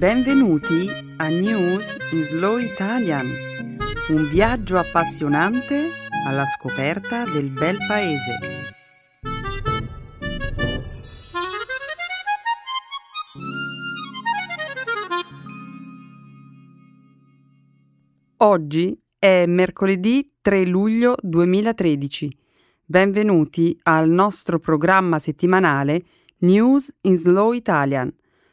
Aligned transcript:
Benvenuti 0.00 0.88
a 1.18 1.28
News 1.28 1.94
in 2.12 2.22
Slow 2.22 2.56
Italian, 2.56 3.26
un 4.08 4.30
viaggio 4.30 4.78
appassionante 4.78 5.90
alla 6.26 6.46
scoperta 6.46 7.24
del 7.24 7.50
bel 7.50 7.76
paese. 7.86 8.38
Oggi 18.38 18.98
è 19.18 19.44
mercoledì 19.44 20.32
3 20.40 20.64
luglio 20.64 21.14
2013. 21.20 22.34
Benvenuti 22.86 23.78
al 23.82 24.08
nostro 24.08 24.58
programma 24.58 25.18
settimanale 25.18 26.02
News 26.38 26.90
in 27.02 27.18
Slow 27.18 27.52
Italian. 27.52 28.10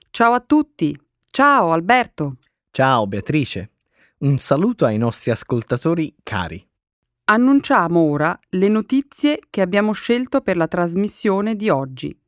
Ciao 0.09 0.33
a 0.33 0.41
tutti! 0.41 1.05
Ciao 1.39 1.71
Alberto! 1.71 2.37
Ciao 2.71 3.05
Beatrice! 3.05 3.73
Un 4.21 4.39
saluto 4.39 4.85
ai 4.85 4.97
nostri 4.97 5.29
ascoltatori 5.29 6.15
cari. 6.23 6.67
Annunciamo 7.25 7.99
ora 7.99 8.35
le 8.49 8.67
notizie 8.69 9.41
che 9.51 9.61
abbiamo 9.61 9.91
scelto 9.91 10.41
per 10.41 10.57
la 10.57 10.67
trasmissione 10.67 11.55
di 11.55 11.69
oggi. 11.69 12.19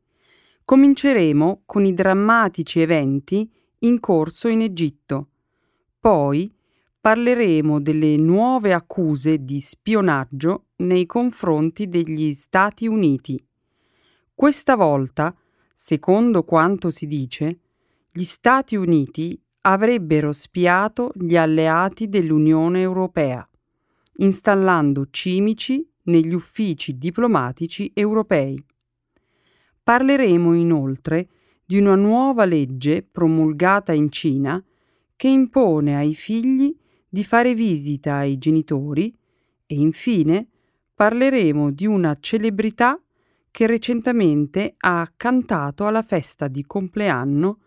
Cominceremo 0.63 1.63
con 1.65 1.85
i 1.85 1.93
drammatici 1.95 2.81
eventi 2.81 3.51
in 3.79 3.99
corso 3.99 4.47
in 4.47 4.61
Egitto. 4.61 5.29
Poi 5.99 6.53
parleremo 7.01 7.81
delle 7.81 8.15
nuove 8.15 8.73
accuse 8.73 9.43
di 9.43 9.59
spionaggio 9.59 10.65
nei 10.75 11.07
confronti 11.07 11.87
degli 11.87 12.35
Stati 12.35 12.85
Uniti. 12.85 13.43
Questa 14.35 14.75
volta, 14.75 15.35
secondo 15.73 16.43
quanto 16.43 16.91
si 16.91 17.07
dice, 17.07 17.61
gli 18.19 18.25
Stati 18.25 18.75
Uniti 18.75 19.41
avrebbero 19.61 20.33
spiato 20.33 21.13
gli 21.15 21.37
alleati 21.37 22.09
dell'Unione 22.09 22.81
Europea, 22.81 23.49
installando 24.15 25.07
cimici 25.09 25.89
negli 26.03 26.33
uffici 26.33 26.97
diplomatici 26.97 27.89
europei. 27.93 28.61
Parleremo 29.81 30.53
inoltre 30.53 31.29
di 31.65 31.77
una 31.77 31.95
nuova 31.95 32.43
legge 32.43 33.03
promulgata 33.03 33.93
in 33.93 34.11
Cina 34.11 34.61
che 35.15 35.29
impone 35.29 35.95
ai 35.95 36.13
figli 36.13 36.75
di 37.07 37.23
fare 37.23 37.53
visita 37.53 38.15
ai 38.15 38.37
genitori 38.37 39.17
e 39.65 39.75
infine 39.75 40.45
parleremo 40.93 41.71
di 41.71 41.85
una 41.85 42.17
celebrità 42.19 43.01
che 43.49 43.65
recentemente 43.65 44.75
ha 44.77 45.09
cantato 45.15 45.85
alla 45.85 46.01
festa 46.01 46.49
di 46.49 46.65
compleanno 46.65 47.59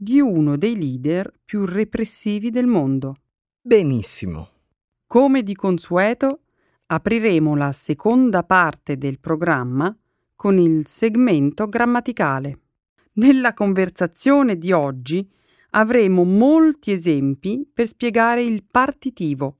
di 0.00 0.20
uno 0.20 0.56
dei 0.56 0.76
leader 0.76 1.40
più 1.44 1.64
repressivi 1.64 2.50
del 2.50 2.68
mondo. 2.68 3.16
Benissimo. 3.60 4.50
Come 5.08 5.42
di 5.42 5.56
consueto, 5.56 6.42
apriremo 6.86 7.56
la 7.56 7.72
seconda 7.72 8.44
parte 8.44 8.96
del 8.96 9.18
programma 9.18 9.94
con 10.36 10.56
il 10.56 10.86
segmento 10.86 11.68
grammaticale. 11.68 12.60
Nella 13.14 13.54
conversazione 13.54 14.56
di 14.56 14.70
oggi 14.70 15.28
avremo 15.70 16.22
molti 16.22 16.92
esempi 16.92 17.68
per 17.70 17.88
spiegare 17.88 18.44
il 18.44 18.62
partitivo. 18.70 19.56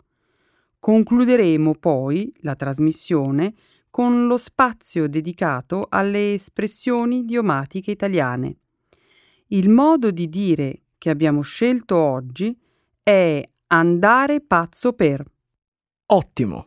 Concluderemo 0.78 1.74
poi 1.74 2.32
la 2.42 2.54
trasmissione 2.54 3.54
con 3.90 4.28
lo 4.28 4.36
spazio 4.36 5.08
dedicato 5.08 5.86
alle 5.88 6.34
espressioni 6.34 7.18
idiomatiche 7.18 7.90
italiane. 7.90 8.58
Il 9.50 9.70
modo 9.70 10.10
di 10.10 10.28
dire 10.28 10.82
che 10.98 11.08
abbiamo 11.08 11.40
scelto 11.40 11.96
oggi 11.96 12.54
è 13.02 13.42
andare 13.68 14.42
pazzo 14.42 14.92
per. 14.92 15.24
Ottimo. 16.06 16.66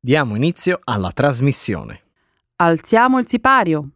Diamo 0.00 0.34
inizio 0.34 0.80
alla 0.82 1.12
trasmissione. 1.12 2.02
Alziamo 2.56 3.20
il 3.20 3.28
sipario. 3.28 3.90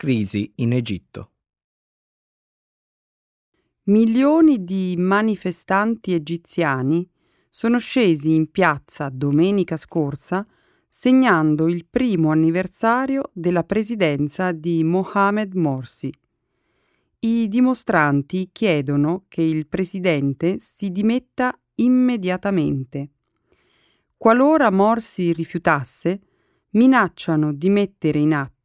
Crisi 0.00 0.50
in 0.56 0.72
Egitto. 0.72 1.32
Milioni 3.88 4.64
di 4.64 4.94
manifestanti 4.96 6.14
egiziani 6.14 7.06
sono 7.50 7.78
scesi 7.78 8.32
in 8.32 8.50
piazza 8.50 9.10
domenica 9.10 9.76
scorsa 9.76 10.46
segnando 10.86 11.68
il 11.68 11.84
primo 11.84 12.30
anniversario 12.30 13.28
della 13.34 13.62
presidenza 13.62 14.52
di 14.52 14.82
Mohamed 14.84 15.52
Morsi. 15.52 16.10
I 17.18 17.46
dimostranti 17.46 18.48
chiedono 18.52 19.26
che 19.28 19.42
il 19.42 19.66
presidente 19.66 20.60
si 20.60 20.88
dimetta 20.88 21.54
immediatamente. 21.74 23.10
Qualora 24.16 24.70
Morsi 24.70 25.30
rifiutasse, 25.34 26.22
minacciano 26.70 27.52
di 27.52 27.68
mettere 27.68 28.18
in 28.18 28.32
atto 28.32 28.59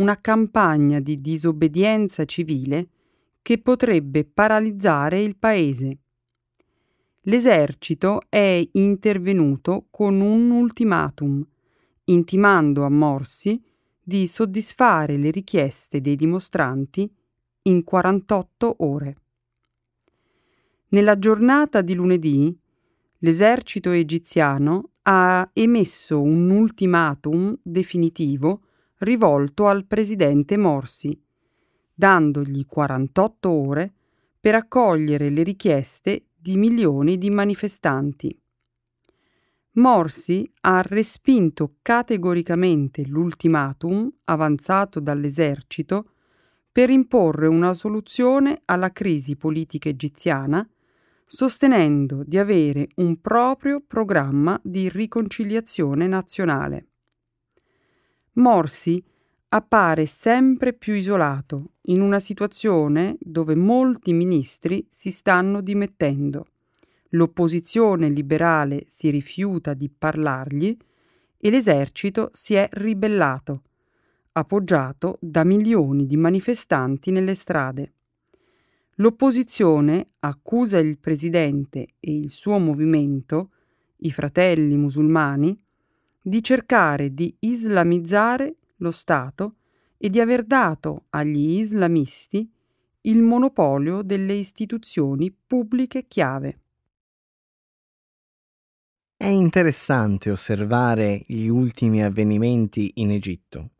una 0.00 0.18
campagna 0.18 0.98
di 0.98 1.20
disobbedienza 1.20 2.24
civile 2.24 2.88
che 3.42 3.58
potrebbe 3.58 4.24
paralizzare 4.24 5.22
il 5.22 5.36
paese. 5.36 5.98
L'esercito 7.24 8.22
è 8.30 8.66
intervenuto 8.72 9.86
con 9.90 10.20
un 10.20 10.50
ultimatum, 10.50 11.46
intimando 12.04 12.84
a 12.84 12.88
Morsi 12.88 13.62
di 14.02 14.26
soddisfare 14.26 15.18
le 15.18 15.30
richieste 15.30 16.00
dei 16.00 16.16
dimostranti 16.16 17.10
in 17.62 17.84
48 17.84 18.76
ore. 18.78 19.16
Nella 20.88 21.18
giornata 21.18 21.82
di 21.82 21.94
lunedì, 21.94 22.58
l'esercito 23.18 23.90
egiziano 23.90 24.92
ha 25.02 25.48
emesso 25.52 26.20
un 26.22 26.48
ultimatum 26.48 27.56
definitivo 27.62 28.62
rivolto 29.00 29.66
al 29.66 29.86
presidente 29.86 30.56
Morsi, 30.56 31.18
dandogli 31.94 32.66
48 32.66 33.48
ore 33.48 33.94
per 34.38 34.54
accogliere 34.54 35.30
le 35.30 35.42
richieste 35.42 36.26
di 36.36 36.56
milioni 36.56 37.16
di 37.16 37.30
manifestanti. 37.30 38.38
Morsi 39.72 40.50
ha 40.62 40.82
respinto 40.82 41.76
categoricamente 41.80 43.06
l'ultimatum 43.06 44.10
avanzato 44.24 45.00
dall'esercito 45.00 46.10
per 46.72 46.90
imporre 46.90 47.46
una 47.46 47.72
soluzione 47.72 48.62
alla 48.64 48.90
crisi 48.90 49.36
politica 49.36 49.88
egiziana, 49.88 50.68
sostenendo 51.24 52.22
di 52.24 52.36
avere 52.36 52.88
un 52.96 53.20
proprio 53.20 53.80
programma 53.80 54.60
di 54.62 54.88
riconciliazione 54.88 56.06
nazionale. 56.06 56.89
Morsi 58.34 59.02
appare 59.48 60.06
sempre 60.06 60.72
più 60.72 60.94
isolato 60.94 61.72
in 61.86 62.00
una 62.00 62.20
situazione 62.20 63.16
dove 63.18 63.56
molti 63.56 64.12
ministri 64.12 64.86
si 64.88 65.10
stanno 65.10 65.60
dimettendo. 65.60 66.46
L'opposizione 67.10 68.08
liberale 68.08 68.84
si 68.88 69.10
rifiuta 69.10 69.74
di 69.74 69.90
parlargli 69.90 70.76
e 71.36 71.50
l'esercito 71.50 72.28
si 72.32 72.54
è 72.54 72.68
ribellato, 72.70 73.62
appoggiato 74.32 75.18
da 75.20 75.42
milioni 75.42 76.06
di 76.06 76.16
manifestanti 76.16 77.10
nelle 77.10 77.34
strade. 77.34 77.94
L'opposizione 78.96 80.10
accusa 80.20 80.78
il 80.78 80.98
presidente 80.98 81.94
e 81.98 82.14
il 82.14 82.30
suo 82.30 82.58
movimento, 82.58 83.50
i 84.02 84.12
fratelli 84.12 84.76
musulmani, 84.76 85.58
di 86.22 86.42
cercare 86.42 87.14
di 87.14 87.34
islamizzare 87.40 88.56
lo 88.76 88.90
Stato 88.90 89.56
e 89.96 90.10
di 90.10 90.20
aver 90.20 90.44
dato 90.44 91.06
agli 91.10 91.58
islamisti 91.58 92.50
il 93.02 93.22
monopolio 93.22 94.02
delle 94.02 94.34
istituzioni 94.34 95.34
pubbliche 95.46 96.06
chiave. 96.06 96.60
È 99.16 99.26
interessante 99.26 100.30
osservare 100.30 101.22
gli 101.26 101.46
ultimi 101.46 102.02
avvenimenti 102.02 102.92
in 102.96 103.10
Egitto. 103.10 103.72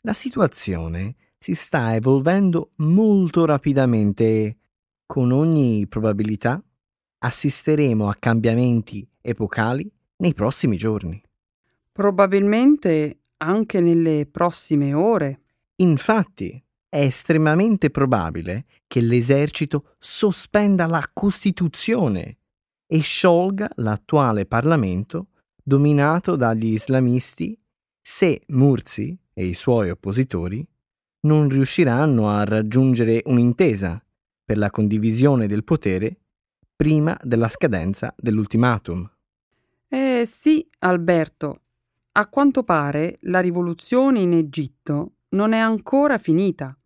La 0.00 0.12
situazione 0.12 1.14
si 1.38 1.54
sta 1.54 1.94
evolvendo 1.94 2.72
molto 2.76 3.44
rapidamente 3.44 4.24
e, 4.24 4.56
con 5.06 5.30
ogni 5.30 5.86
probabilità, 5.86 6.62
assisteremo 7.18 8.08
a 8.08 8.16
cambiamenti 8.16 9.08
epocali 9.20 9.88
nei 10.16 10.34
prossimi 10.34 10.76
giorni. 10.76 11.22
Probabilmente 11.92 13.20
anche 13.38 13.80
nelle 13.80 14.26
prossime 14.26 14.94
ore. 14.94 15.42
Infatti, 15.76 16.62
è 16.88 17.00
estremamente 17.00 17.90
probabile 17.90 18.66
che 18.86 19.00
l'esercito 19.00 19.94
sospenda 19.98 20.86
la 20.86 21.08
Costituzione 21.12 22.38
e 22.86 22.98
sciolga 23.00 23.70
l'attuale 23.76 24.44
Parlamento 24.46 25.28
dominato 25.62 26.36
dagli 26.36 26.72
islamisti 26.72 27.58
se 28.00 28.42
Mursi 28.48 29.16
e 29.32 29.46
i 29.46 29.54
suoi 29.54 29.90
oppositori 29.90 30.66
non 31.20 31.48
riusciranno 31.48 32.28
a 32.28 32.44
raggiungere 32.44 33.22
un'intesa 33.24 34.04
per 34.44 34.58
la 34.58 34.70
condivisione 34.70 35.46
del 35.46 35.64
potere 35.64 36.18
prima 36.74 37.16
della 37.22 37.48
scadenza 37.48 38.12
dell'ultimatum. 38.18 39.10
Eh 39.88 40.24
sì, 40.26 40.68
Alberto. 40.80 41.61
A 42.14 42.28
quanto 42.28 42.62
pare 42.62 43.16
la 43.22 43.40
rivoluzione 43.40 44.20
in 44.20 44.34
Egitto 44.34 45.12
non 45.30 45.54
è 45.54 45.58
ancora 45.58 46.18
finita. 46.18 46.76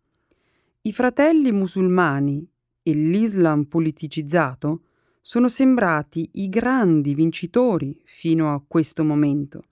I 0.83 0.93
fratelli 0.93 1.51
musulmani 1.51 2.49
e 2.81 2.93
l'Islam 2.93 3.65
politicizzato 3.65 4.83
sono 5.21 5.49
sembrati 5.49 6.29
i 6.35 6.47
grandi 6.47 7.13
vincitori 7.13 8.01
fino 8.05 8.53
a 8.53 8.63
questo 8.65 9.03
momento, 9.03 9.65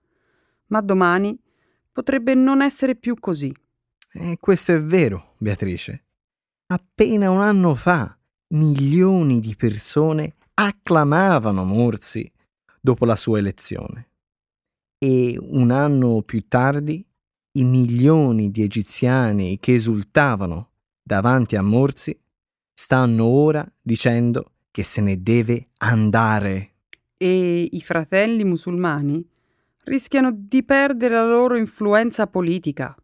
ma 0.66 0.82
domani 0.82 1.40
potrebbe 1.90 2.34
non 2.34 2.60
essere 2.60 2.94
più 2.94 3.14
così. 3.18 3.50
E 4.12 4.36
questo 4.38 4.72
è 4.72 4.82
vero, 4.82 5.36
Beatrice. 5.38 6.04
Appena 6.66 7.30
un 7.30 7.40
anno 7.40 7.74
fa 7.74 8.14
milioni 8.48 9.40
di 9.40 9.56
persone 9.56 10.34
acclamavano 10.52 11.64
Morsi 11.64 12.30
dopo 12.78 13.06
la 13.06 13.16
sua 13.16 13.38
elezione. 13.38 14.10
E 14.98 15.36
un 15.38 15.70
anno 15.70 16.22
più 16.22 16.46
tardi 16.48 17.06
i 17.52 17.64
milioni 17.64 18.50
di 18.50 18.62
egiziani 18.62 19.58
che 19.58 19.74
esultavano 19.74 20.70
davanti 21.02 21.56
a 21.56 21.62
Morsi 21.62 22.18
stanno 22.74 23.24
ora 23.24 23.66
dicendo 23.80 24.52
che 24.70 24.82
se 24.82 25.00
ne 25.00 25.22
deve 25.22 25.68
andare. 25.78 26.72
E 27.16 27.68
i 27.70 27.80
fratelli 27.80 28.44
musulmani 28.44 29.26
rischiano 29.84 30.30
di 30.32 30.62
perdere 30.64 31.14
la 31.14 31.26
loro 31.26 31.56
influenza 31.56 32.26
politica. 32.26 32.94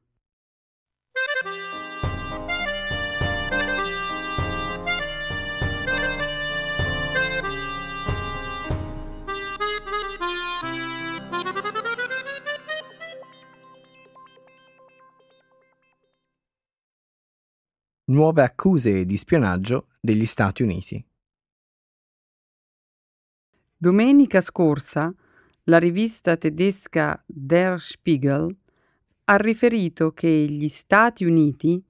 Nuove 18.12 18.42
accuse 18.42 19.06
di 19.06 19.16
spionaggio 19.16 19.88
degli 19.98 20.26
Stati 20.26 20.62
Uniti. 20.62 21.02
Domenica 23.74 24.40
scorsa 24.40 25.12
la 25.64 25.78
rivista 25.78 26.36
tedesca 26.36 27.22
Der 27.26 27.80
Spiegel 27.80 28.54
ha 29.24 29.36
riferito 29.36 30.12
che 30.12 30.28
gli 30.28 30.68
Stati 30.68 31.24
Uniti 31.24 31.82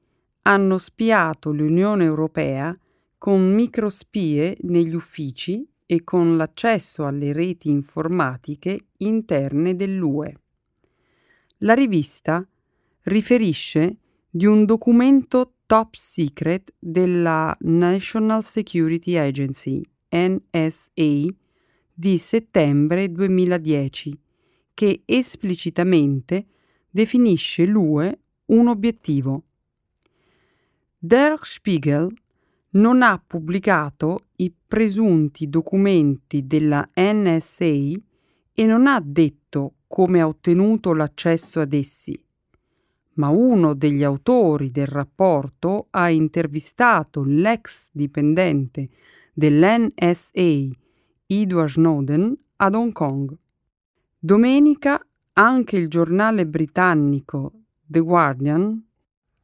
hanno 0.42 0.78
spiato 0.78 1.50
l'Unione 1.50 2.04
Europea 2.04 2.76
con 3.18 3.52
microspie 3.52 4.58
negli 4.62 4.94
uffici 4.94 5.66
e 5.84 6.04
con 6.04 6.36
l'accesso 6.36 7.04
alle 7.04 7.32
reti 7.32 7.68
informatiche 7.68 8.86
interne 8.98 9.74
dell'UE. 9.74 10.40
La 11.58 11.74
rivista 11.74 12.46
riferisce 13.02 13.96
di 14.30 14.46
un 14.46 14.64
documento 14.64 15.56
top 15.72 15.94
secret 15.94 16.74
della 16.78 17.56
National 17.60 18.44
Security 18.44 19.16
Agency, 19.16 19.80
NSA, 20.10 21.34
di 21.94 22.18
settembre 22.18 23.10
2010, 23.10 24.20
che 24.74 25.00
esplicitamente 25.06 26.44
definisce 26.90 27.64
l'UE 27.64 28.18
un 28.48 28.68
obiettivo. 28.68 29.44
Der 30.98 31.38
Spiegel 31.40 32.14
non 32.72 33.00
ha 33.00 33.18
pubblicato 33.26 34.26
i 34.36 34.52
presunti 34.66 35.48
documenti 35.48 36.46
della 36.46 36.86
NSA 36.94 37.64
e 37.64 38.66
non 38.66 38.86
ha 38.86 39.00
detto 39.02 39.76
come 39.86 40.20
ha 40.20 40.26
ottenuto 40.26 40.92
l'accesso 40.92 41.60
ad 41.60 41.72
essi 41.72 42.22
ma 43.14 43.28
uno 43.28 43.74
degli 43.74 44.02
autori 44.02 44.70
del 44.70 44.86
rapporto 44.86 45.88
ha 45.90 46.08
intervistato 46.08 47.24
l'ex 47.24 47.88
dipendente 47.92 48.88
dell'NSA, 49.32 50.68
Edward 51.26 51.70
Snowden, 51.70 52.36
ad 52.56 52.74
Hong 52.74 52.92
Kong. 52.92 53.36
Domenica 54.18 55.04
anche 55.34 55.76
il 55.76 55.88
giornale 55.88 56.46
britannico 56.46 57.52
The 57.86 58.00
Guardian 58.00 58.86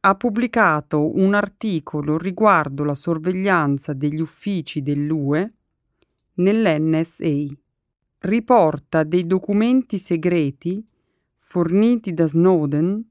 ha 0.01 0.15
pubblicato 0.15 1.17
un 1.17 1.33
articolo 1.33 2.17
riguardo 2.17 2.83
la 2.83 2.93
sorveglianza 2.93 3.93
degli 3.93 4.21
uffici 4.21 4.81
dell'UE 4.81 5.53
nell'NSA. 6.35 7.47
Riporta 8.19 9.03
dei 9.03 9.27
documenti 9.27 9.97
segreti 9.97 10.85
forniti 11.37 12.13
da 12.13 12.27
Snowden 12.27 13.03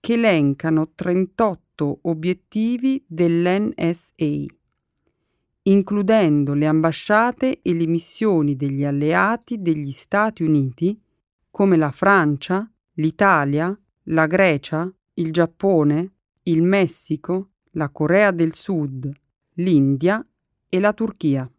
che 0.00 0.14
elencano 0.14 0.92
38 0.94 1.98
obiettivi 2.02 3.04
dell'NSA, 3.06 4.44
includendo 5.62 6.54
le 6.54 6.66
ambasciate 6.66 7.60
e 7.60 7.74
le 7.74 7.86
missioni 7.86 8.56
degli 8.56 8.84
alleati 8.84 9.60
degli 9.60 9.92
Stati 9.92 10.42
Uniti 10.42 10.98
come 11.50 11.76
la 11.76 11.90
Francia, 11.90 12.70
l'Italia, 12.94 13.78
la 14.04 14.26
Grecia, 14.26 14.92
il 15.14 15.32
Giappone, 15.32 16.12
il 16.44 16.62
Messico, 16.62 17.50
la 17.72 17.90
Corea 17.90 18.30
del 18.30 18.54
Sud, 18.54 19.10
l'India 19.54 20.26
e 20.68 20.80
la 20.80 20.92
Turchia. 20.92 21.50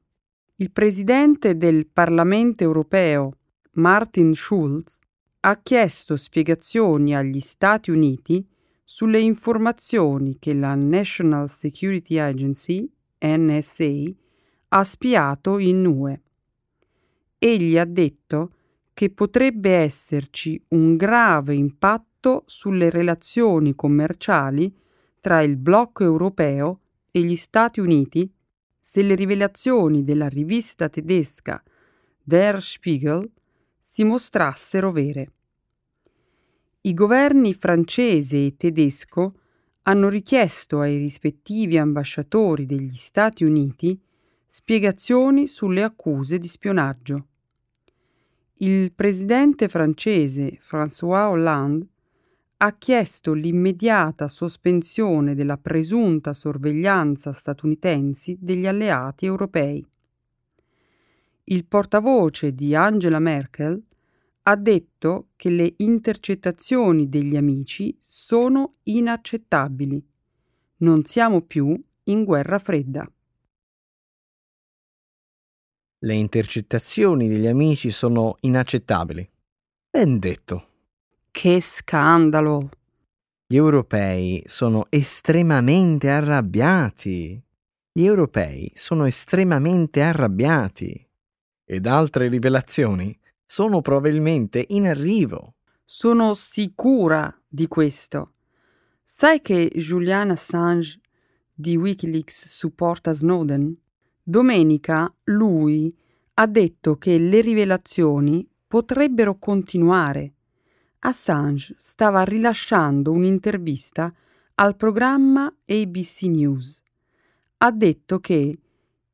Il 0.55 0.71
presidente 0.71 1.57
del 1.57 1.87
Parlamento 1.87 2.63
europeo, 2.63 3.37
Martin 3.73 4.33
Schulz, 4.33 4.99
ha 5.43 5.59
chiesto 5.61 6.17
spiegazioni 6.17 7.15
agli 7.15 7.39
Stati 7.39 7.89
Uniti 7.89 8.47
sulle 8.83 9.19
informazioni 9.19 10.37
che 10.37 10.53
la 10.53 10.75
National 10.75 11.49
Security 11.49 12.19
Agency, 12.19 12.87
NSA, 13.19 13.91
ha 14.69 14.83
spiato 14.83 15.57
in 15.57 15.85
UE. 15.85 16.21
Egli 17.39 17.77
ha 17.77 17.85
detto 17.85 18.51
che 18.93 19.09
potrebbe 19.09 19.71
esserci 19.71 20.63
un 20.69 20.95
grave 20.95 21.55
impatto 21.55 22.43
sulle 22.45 22.91
relazioni 22.91 23.73
commerciali 23.73 24.71
tra 25.19 25.41
il 25.41 25.57
blocco 25.57 26.03
europeo 26.03 26.81
e 27.11 27.21
gli 27.21 27.35
Stati 27.35 27.79
Uniti 27.79 28.31
se 28.79 29.01
le 29.01 29.15
rivelazioni 29.15 30.03
della 30.03 30.27
rivista 30.27 30.87
tedesca 30.87 31.63
Der 32.21 32.61
Spiegel 32.61 33.27
si 33.81 34.03
mostrassero 34.05 34.91
vere. 34.91 35.31
I 36.83 36.93
governi 36.93 37.53
francese 37.53 38.45
e 38.45 38.55
tedesco 38.57 39.35
hanno 39.83 40.09
richiesto 40.09 40.79
ai 40.79 40.97
rispettivi 40.97 41.77
ambasciatori 41.77 42.65
degli 42.65 42.95
Stati 42.95 43.43
Uniti 43.43 43.99
spiegazioni 44.47 45.47
sulle 45.47 45.83
accuse 45.83 46.39
di 46.39 46.47
spionaggio. 46.47 47.27
Il 48.55 48.93
presidente 48.93 49.67
francese 49.67 50.57
François 50.59 51.29
Hollande 51.29 51.87
ha 52.57 52.71
chiesto 52.73 53.33
l'immediata 53.33 54.27
sospensione 54.27 55.35
della 55.35 55.57
presunta 55.57 56.33
sorveglianza 56.33 57.33
statunitense 57.33 58.37
degli 58.39 58.67
alleati 58.67 59.25
europei 59.25 59.85
il 61.51 61.65
portavoce 61.65 62.53
di 62.53 62.75
Angela 62.75 63.19
Merkel 63.19 63.81
ha 64.43 64.55
detto 64.55 65.29
che 65.35 65.49
le 65.49 65.73
intercettazioni 65.77 67.09
degli 67.09 67.35
amici 67.35 67.95
sono 67.99 68.73
inaccettabili. 68.83 70.03
Non 70.77 71.05
siamo 71.05 71.41
più 71.41 71.79
in 72.05 72.23
guerra 72.23 72.57
fredda. 72.57 73.09
Le 76.03 76.15
intercettazioni 76.15 77.27
degli 77.27 77.45
amici 77.45 77.91
sono 77.91 78.37
inaccettabili. 78.39 79.29
Ben 79.91 80.17
detto. 80.17 80.69
Che 81.29 81.61
scandalo! 81.61 82.69
Gli 83.45 83.57
europei 83.57 84.41
sono 84.45 84.87
estremamente 84.89 86.09
arrabbiati. 86.09 87.43
Gli 87.91 88.03
europei 88.03 88.71
sono 88.73 89.05
estremamente 89.05 90.01
arrabbiati 90.01 91.07
ed 91.63 91.85
altre 91.85 92.29
rivelazioni 92.29 93.20
sono 93.51 93.81
probabilmente 93.81 94.63
in 94.69 94.87
arrivo. 94.87 95.55
Sono 95.83 96.33
sicura 96.33 97.37
di 97.49 97.67
questo. 97.67 98.35
Sai 99.03 99.41
che 99.41 99.69
Julian 99.75 100.29
Assange 100.29 101.01
di 101.53 101.75
Wikileaks 101.75 102.47
supporta 102.47 103.11
Snowden? 103.11 103.75
Domenica 104.23 105.13
lui 105.25 105.93
ha 106.35 106.47
detto 106.47 106.97
che 106.97 107.17
le 107.17 107.41
rivelazioni 107.41 108.47
potrebbero 108.65 109.37
continuare. 109.37 110.33
Assange 110.99 111.75
stava 111.77 112.23
rilasciando 112.23 113.11
un'intervista 113.11 114.13
al 114.55 114.77
programma 114.77 115.53
ABC 115.67 116.21
News. 116.21 116.81
Ha 117.57 117.71
detto 117.71 118.21
che 118.21 118.57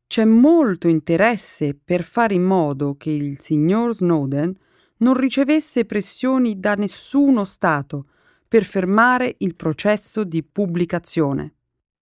c'è 0.07 0.23
molto 0.23 0.87
interesse 0.87 1.75
per 1.75 2.03
fare 2.03 2.33
in 2.33 2.43
modo 2.43 2.95
che 2.95 3.09
il 3.09 3.37
signor 3.39 3.93
Snowden 3.93 4.57
non 4.99 5.13
ricevesse 5.13 5.85
pressioni 5.85 6.59
da 6.59 6.75
nessuno 6.75 7.43
Stato 7.43 8.07
per 8.47 8.63
fermare 8.63 9.35
il 9.39 9.55
processo 9.55 10.23
di 10.23 10.41
pubblicazione. 10.43 11.53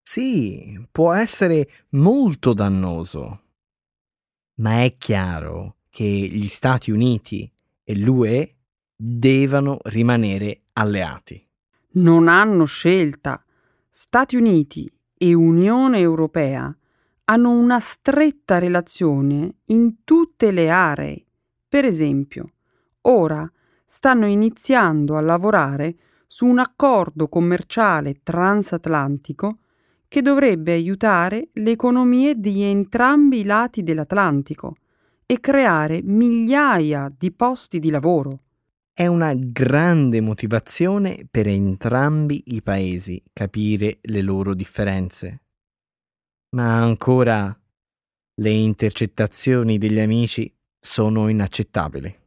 Sì, 0.01 0.79
può 0.91 1.11
essere 1.13 1.67
molto 1.89 2.53
dannoso. 2.53 3.41
Ma 4.57 4.83
è 4.83 4.95
chiaro 4.97 5.77
che 5.89 6.05
gli 6.05 6.47
Stati 6.47 6.91
Uniti 6.91 7.51
e 7.83 7.97
l'UE 7.97 8.55
devono 8.95 9.79
rimanere 9.85 10.65
alleati. 10.73 11.43
Non 11.93 12.27
hanno 12.27 12.65
scelta. 12.65 13.43
Stati 13.89 14.35
Uniti 14.35 14.89
e 15.17 15.33
Unione 15.33 15.99
Europea 15.99 16.75
hanno 17.25 17.51
una 17.51 17.79
stretta 17.79 18.59
relazione 18.59 19.55
in 19.65 20.03
tutte 20.03 20.51
le 20.51 20.69
aree. 20.69 21.25
Per 21.67 21.83
esempio, 21.85 22.51
ora 23.01 23.49
stanno 23.85 24.27
iniziando 24.27 25.17
a 25.17 25.21
lavorare 25.21 25.95
su 26.27 26.45
un 26.45 26.59
accordo 26.59 27.27
commerciale 27.27 28.21
transatlantico 28.21 29.59
che 30.07 30.21
dovrebbe 30.21 30.73
aiutare 30.73 31.49
le 31.53 31.71
economie 31.71 32.35
di 32.35 32.61
entrambi 32.61 33.39
i 33.39 33.43
lati 33.43 33.83
dell'Atlantico 33.83 34.75
e 35.25 35.39
creare 35.39 36.01
migliaia 36.03 37.11
di 37.15 37.31
posti 37.31 37.79
di 37.79 37.89
lavoro. 37.89 38.41
È 38.93 39.07
una 39.07 39.33
grande 39.33 40.21
motivazione 40.21 41.27
per 41.29 41.47
entrambi 41.47 42.43
i 42.47 42.61
paesi 42.61 43.21
capire 43.33 43.97
le 44.03 44.21
loro 44.21 44.53
differenze. 44.53 45.44
Ma 46.55 46.81
ancora 46.81 47.53
le 48.35 48.49
intercettazioni 48.49 49.77
degli 49.77 49.99
amici 49.99 50.49
sono 50.79 51.27
inaccettabili. 51.27 52.19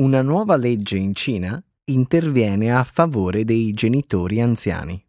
Una 0.00 0.22
nuova 0.22 0.56
legge 0.56 0.96
in 0.96 1.14
Cina 1.14 1.62
interviene 1.88 2.70
a 2.70 2.84
favore 2.84 3.44
dei 3.44 3.72
genitori 3.72 4.40
anziani. 4.40 5.02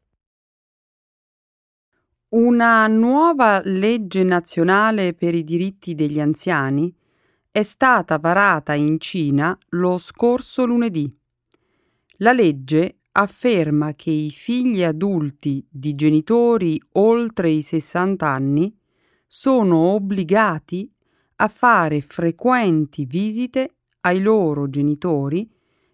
Una 2.29 2.87
nuova 2.87 3.61
legge 3.63 4.23
nazionale 4.23 5.13
per 5.13 5.33
i 5.33 5.43
diritti 5.43 5.95
degli 5.95 6.19
anziani 6.19 6.93
è 7.51 7.63
stata 7.63 8.17
varata 8.19 8.75
in 8.75 8.99
Cina 8.99 9.57
lo 9.69 9.97
scorso 9.97 10.65
lunedì. 10.65 11.11
La 12.17 12.31
legge 12.31 12.99
afferma 13.11 13.95
che 13.95 14.11
i 14.11 14.29
figli 14.29 14.83
adulti 14.83 15.65
di 15.69 15.93
genitori 15.93 16.79
oltre 16.93 17.49
i 17.49 17.61
60 17.61 18.25
anni 18.27 18.73
sono 19.27 19.77
obbligati 19.93 20.89
a 21.37 21.47
fare 21.47 22.01
frequenti 22.01 23.05
visite 23.05 23.75
ai 24.01 24.21
loro 24.21 24.69
genitori 24.69 25.49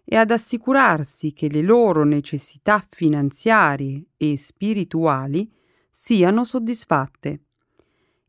e 0.08 0.14
ad 0.16 0.30
assicurarsi 0.30 1.32
che 1.32 1.48
le 1.48 1.62
loro 1.62 2.04
necessità 2.04 2.84
finanziarie 2.88 4.04
e 4.16 4.36
spirituali 4.36 5.50
siano 5.90 6.44
soddisfatte. 6.44 7.40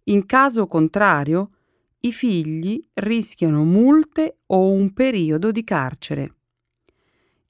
In 0.05 0.25
caso 0.25 0.65
contrario, 0.65 1.51
i 1.99 2.11
figli 2.11 2.83
rischiano 2.93 3.63
multe 3.63 4.39
o 4.47 4.71
un 4.71 4.91
periodo 4.93 5.51
di 5.51 5.63
carcere. 5.63 6.33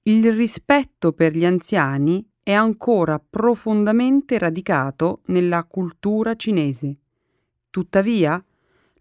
Il 0.03 0.33
rispetto 0.33 1.13
per 1.13 1.35
gli 1.35 1.45
anziani 1.45 2.27
è 2.41 2.53
ancora 2.53 3.19
profondamente 3.19 4.37
radicato 4.37 5.21
nella 5.27 5.63
cultura 5.63 6.35
cinese. 6.35 6.97
Tuttavia, 7.69 8.43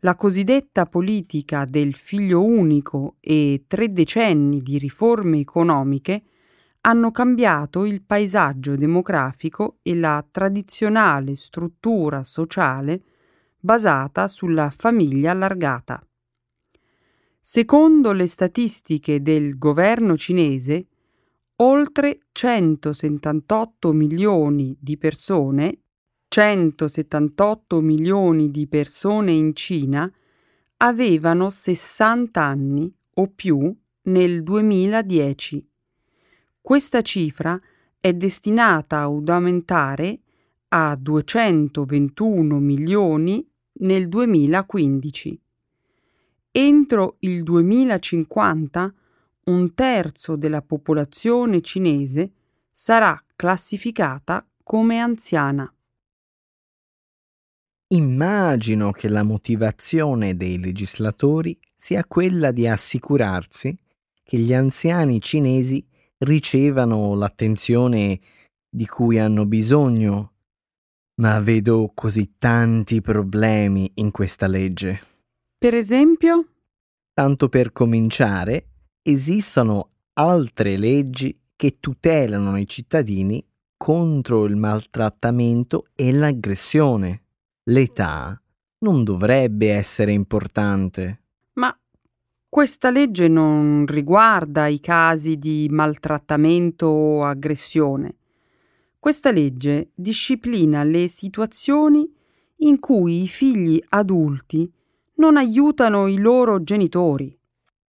la 0.07 0.15
cosiddetta 0.15 0.87
politica 0.87 1.65
del 1.65 1.97
figlio 1.97 2.45
unico 2.45 3.17
e 3.19 3.65
tre 3.67 3.89
decenni 3.89 4.63
di 4.63 4.79
riforme 4.79 5.41
economiche 5.41 6.23
hanno 6.83 7.11
cambiato 7.11 7.85
il 7.85 8.05
paesaggio 8.05 8.77
demografico 8.77 9.79
e 9.83 9.97
la 9.97 10.25
tradizionale 10.31 11.35
struttura 11.35 12.23
sociale 12.23 13.03
basata 13.59 14.29
sulla 14.29 14.71
famiglia 14.71 15.33
allargata. 15.33 16.01
Secondo 17.41 18.13
le 18.13 18.29
statistiche 18.29 19.21
del 19.21 19.59
governo 19.59 20.17
cinese, 20.17 20.87
oltre 21.57 22.21
178 22.31 23.93
milioni 23.93 24.77
di 24.79 24.97
persone 24.97 25.81
178 26.37 27.81
milioni 27.81 28.51
di 28.51 28.67
persone 28.67 29.33
in 29.33 29.55
Cina 29.55 30.13
avevano 30.77 31.49
60 31.49 32.43
anni 32.43 32.95
o 33.15 33.29
più 33.35 33.75
nel 34.03 34.43
2010. 34.43 35.67
Questa 36.61 37.01
cifra 37.01 37.59
è 37.99 38.13
destinata 38.13 39.05
ad 39.05 39.27
aumentare 39.27 40.21
a 40.69 40.95
221 40.95 42.59
milioni 42.59 43.49
nel 43.79 44.07
2015. 44.07 45.41
Entro 46.51 47.17
il 47.21 47.43
2050 47.45 48.95
un 49.45 49.73
terzo 49.73 50.37
della 50.37 50.61
popolazione 50.61 51.63
cinese 51.63 52.31
sarà 52.71 53.19
classificata 53.35 54.47
come 54.63 54.99
anziana. 54.99 55.71
Immagino 57.89 58.91
che 58.91 59.09
la 59.09 59.23
motivazione 59.23 60.37
dei 60.37 60.59
legislatori 60.59 61.57
sia 61.77 62.05
quella 62.05 62.51
di 62.51 62.67
assicurarsi 62.67 63.79
che 64.25 64.39
gli 64.39 64.53
anziani 64.53 65.21
cinesi 65.21 65.87
ricevano 66.19 67.15
l'attenzione 67.15 68.19
di 68.69 68.87
cui 68.87 69.21
hanno 69.21 69.47
bisogno, 69.47 70.33
ma 71.21 71.39
vedo 71.39 71.93
così 71.95 72.35
tanti 72.37 73.01
problemi 73.01 73.89
in 73.95 74.11
questa 74.11 74.49
legge. 74.49 75.01
Per 75.57 75.73
esempio? 75.73 76.45
Tanto 77.13 77.49
per 77.49 77.71
cominciare, 77.71 78.67
esistono 79.01 79.91
altre 80.15 80.77
leggi 80.77 81.39
che 81.55 81.79
tutelano 81.79 82.59
i 82.59 82.67
cittadini 82.67 83.47
contro 83.77 84.45
il 84.45 84.57
maltrattamento 84.57 85.87
e 85.95 86.13
l'aggressione 86.13 87.26
l'età 87.69 88.41
non 88.79 89.03
dovrebbe 89.05 89.73
essere 89.73 90.13
importante. 90.13 91.23
Ma 91.55 91.77
questa 92.49 92.91
legge 92.91 93.29
non 93.29 93.87
riguarda 93.87 94.67
i 94.67 94.81
casi 94.81 95.37
di 95.37 95.69
maltrattamento 95.71 96.87
o 96.87 97.25
aggressione. 97.25 98.17
Questa 98.99 99.31
legge 99.31 99.91
disciplina 99.95 100.83
le 100.83 101.09
situazioni 101.09 102.13
in 102.59 102.79
cui 102.81 103.23
i 103.23 103.29
figli 103.29 103.83
adulti 103.91 104.71
non 105.17 105.37
aiutano 105.37 106.07
i 106.07 106.19
loro 106.19 106.63
genitori. 106.63 107.37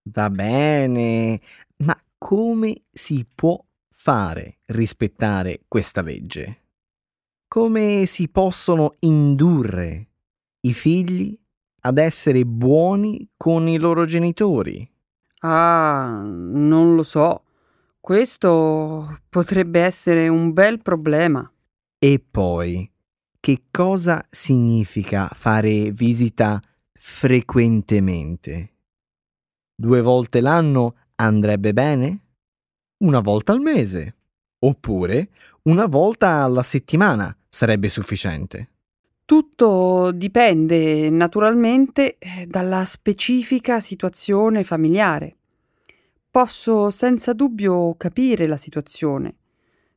Va 0.04 0.30
bene, 0.30 1.40
ma 1.78 1.96
come 2.18 2.82
si 2.90 3.26
può 3.32 3.62
fare 3.88 4.58
rispettare 4.66 5.62
questa 5.66 6.02
legge? 6.02 6.65
Come 7.48 8.06
si 8.06 8.28
possono 8.28 8.94
indurre 9.00 10.08
i 10.60 10.72
figli 10.72 11.38
ad 11.80 11.98
essere 11.98 12.44
buoni 12.44 13.30
con 13.36 13.68
i 13.68 13.78
loro 13.78 14.04
genitori? 14.04 14.88
Ah, 15.40 16.22
non 16.24 16.94
lo 16.94 17.02
so. 17.02 17.44
Questo 18.00 19.20
potrebbe 19.28 19.80
essere 19.80 20.28
un 20.28 20.52
bel 20.52 20.80
problema. 20.80 21.50
E 21.98 22.24
poi, 22.28 22.90
che 23.40 23.64
cosa 23.70 24.24
significa 24.28 25.28
fare 25.32 25.92
visita 25.92 26.60
frequentemente? 26.92 28.74
Due 29.74 30.02
volte 30.02 30.40
l'anno 30.40 30.96
andrebbe 31.16 31.72
bene? 31.72 32.20
Una 33.04 33.20
volta 33.20 33.52
al 33.52 33.60
mese. 33.60 34.14
Oppure 34.58 35.28
una 35.66 35.86
volta 35.86 36.42
alla 36.42 36.62
settimana 36.62 37.36
sarebbe 37.48 37.88
sufficiente. 37.88 38.68
Tutto 39.24 40.12
dipende 40.12 41.10
naturalmente 41.10 42.18
eh, 42.18 42.46
dalla 42.46 42.84
specifica 42.84 43.80
situazione 43.80 44.62
familiare. 44.62 45.36
Posso 46.30 46.90
senza 46.90 47.32
dubbio 47.32 47.96
capire 47.96 48.46
la 48.46 48.56
situazione. 48.56 49.38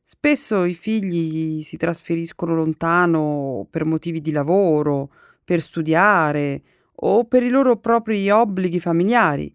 Spesso 0.02 0.64
i 0.64 0.74
figli 0.74 1.62
si 1.62 1.76
trasferiscono 1.76 2.56
lontano 2.56 3.64
per 3.70 3.84
motivi 3.84 4.20
di 4.20 4.32
lavoro, 4.32 5.12
per 5.44 5.60
studiare 5.60 6.62
o 7.02 7.24
per 7.26 7.44
i 7.44 7.48
loro 7.48 7.76
propri 7.76 8.28
obblighi 8.28 8.80
familiari 8.80 9.54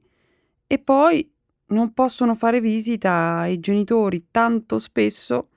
e 0.65 0.79
poi 0.79 1.29
non 1.67 1.93
possono 1.93 2.33
fare 2.35 2.61
visita 2.61 3.39
ai 3.39 3.59
genitori 3.59 4.27
tanto 4.31 4.79
spesso 4.79 5.49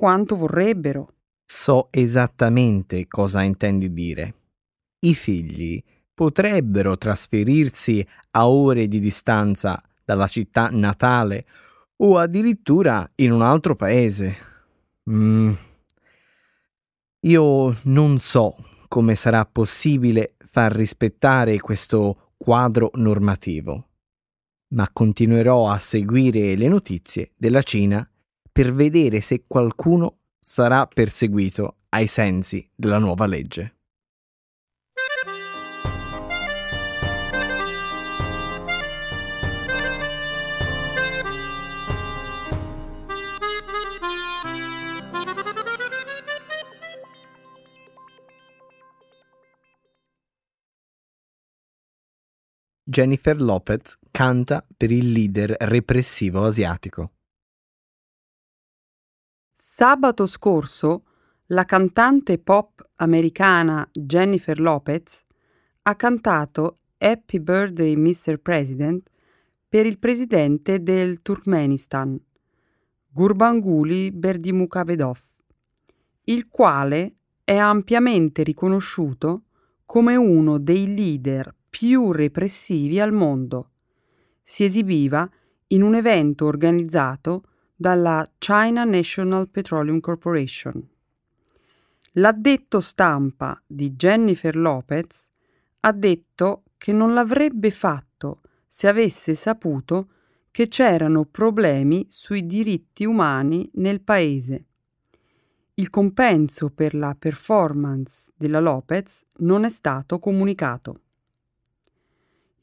quanto 0.00 0.34
vorrebbero. 0.34 1.12
So 1.44 1.88
esattamente 1.90 3.06
cosa 3.06 3.42
intendi 3.42 3.92
dire. 3.92 4.34
I 5.00 5.14
figli 5.14 5.82
potrebbero 6.14 6.96
trasferirsi 6.96 8.06
a 8.30 8.48
ore 8.48 8.88
di 8.88 8.98
distanza 8.98 9.82
dalla 10.02 10.26
città 10.26 10.70
natale 10.72 11.44
o 11.96 12.16
addirittura 12.16 13.06
in 13.16 13.30
un 13.30 13.42
altro 13.42 13.76
paese. 13.76 14.38
Mm. 15.10 15.52
Io 17.26 17.76
non 17.82 18.18
so 18.18 18.56
come 18.88 19.14
sarà 19.14 19.44
possibile 19.44 20.36
far 20.38 20.72
rispettare 20.72 21.60
questo 21.60 22.32
quadro 22.38 22.90
normativo, 22.94 23.88
ma 24.68 24.88
continuerò 24.90 25.68
a 25.68 25.78
seguire 25.78 26.56
le 26.56 26.68
notizie 26.68 27.32
della 27.36 27.60
Cina 27.60 28.09
per 28.52 28.72
vedere 28.72 29.20
se 29.20 29.44
qualcuno 29.46 30.18
sarà 30.38 30.86
perseguito 30.86 31.76
ai 31.90 32.06
sensi 32.06 32.68
della 32.74 32.98
nuova 32.98 33.26
legge. 33.26 33.74
Jennifer 52.90 53.40
Lopez 53.40 53.98
canta 54.10 54.66
per 54.76 54.90
il 54.90 55.12
leader 55.12 55.54
repressivo 55.60 56.44
asiatico. 56.44 57.12
Sabato 59.80 60.26
scorso 60.26 61.04
la 61.46 61.64
cantante 61.64 62.36
pop 62.36 62.86
americana 62.96 63.88
Jennifer 63.90 64.60
Lopez 64.60 65.24
ha 65.84 65.96
cantato 65.96 66.80
Happy 66.98 67.40
Birthday 67.40 67.96
Mr. 67.96 68.36
President 68.42 69.08
per 69.66 69.86
il 69.86 69.98
presidente 69.98 70.82
del 70.82 71.22
Turkmenistan, 71.22 72.20
Gurbanguly 73.08 74.10
Berdimukamedov, 74.10 75.18
il 76.24 76.48
quale 76.48 77.14
è 77.42 77.56
ampiamente 77.56 78.42
riconosciuto 78.42 79.44
come 79.86 80.14
uno 80.14 80.58
dei 80.58 80.94
leader 80.94 81.54
più 81.70 82.12
repressivi 82.12 83.00
al 83.00 83.14
mondo. 83.14 83.70
Si 84.42 84.62
esibiva 84.62 85.26
in 85.68 85.80
un 85.80 85.94
evento 85.94 86.44
organizzato 86.44 87.44
dalla 87.80 88.30
China 88.36 88.84
National 88.84 89.48
Petroleum 89.48 90.00
Corporation. 90.00 90.86
L'addetto 92.12 92.78
stampa 92.78 93.58
di 93.66 93.92
Jennifer 93.92 94.54
Lopez 94.54 95.30
ha 95.80 95.92
detto 95.92 96.64
che 96.76 96.92
non 96.92 97.14
l'avrebbe 97.14 97.70
fatto 97.70 98.42
se 98.68 98.86
avesse 98.86 99.34
saputo 99.34 100.10
che 100.50 100.68
c'erano 100.68 101.24
problemi 101.24 102.04
sui 102.10 102.44
diritti 102.44 103.06
umani 103.06 103.70
nel 103.76 104.02
paese. 104.02 104.66
Il 105.72 105.88
compenso 105.88 106.68
per 106.68 106.94
la 106.94 107.16
performance 107.18 108.30
della 108.36 108.60
Lopez 108.60 109.24
non 109.38 109.64
è 109.64 109.70
stato 109.70 110.18
comunicato. 110.18 111.00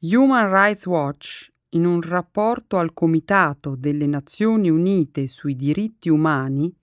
Human 0.01 0.51
Rights 0.51 0.85
Watch 0.85 1.51
in 1.77 1.85
un 1.85 2.01
rapporto 2.01 2.75
al 2.77 2.93
Comitato 2.93 3.75
delle 3.75 4.07
Nazioni 4.07 4.69
Unite 4.69 5.27
sui 5.27 5.55
diritti 5.55 6.09
umani, 6.09 6.73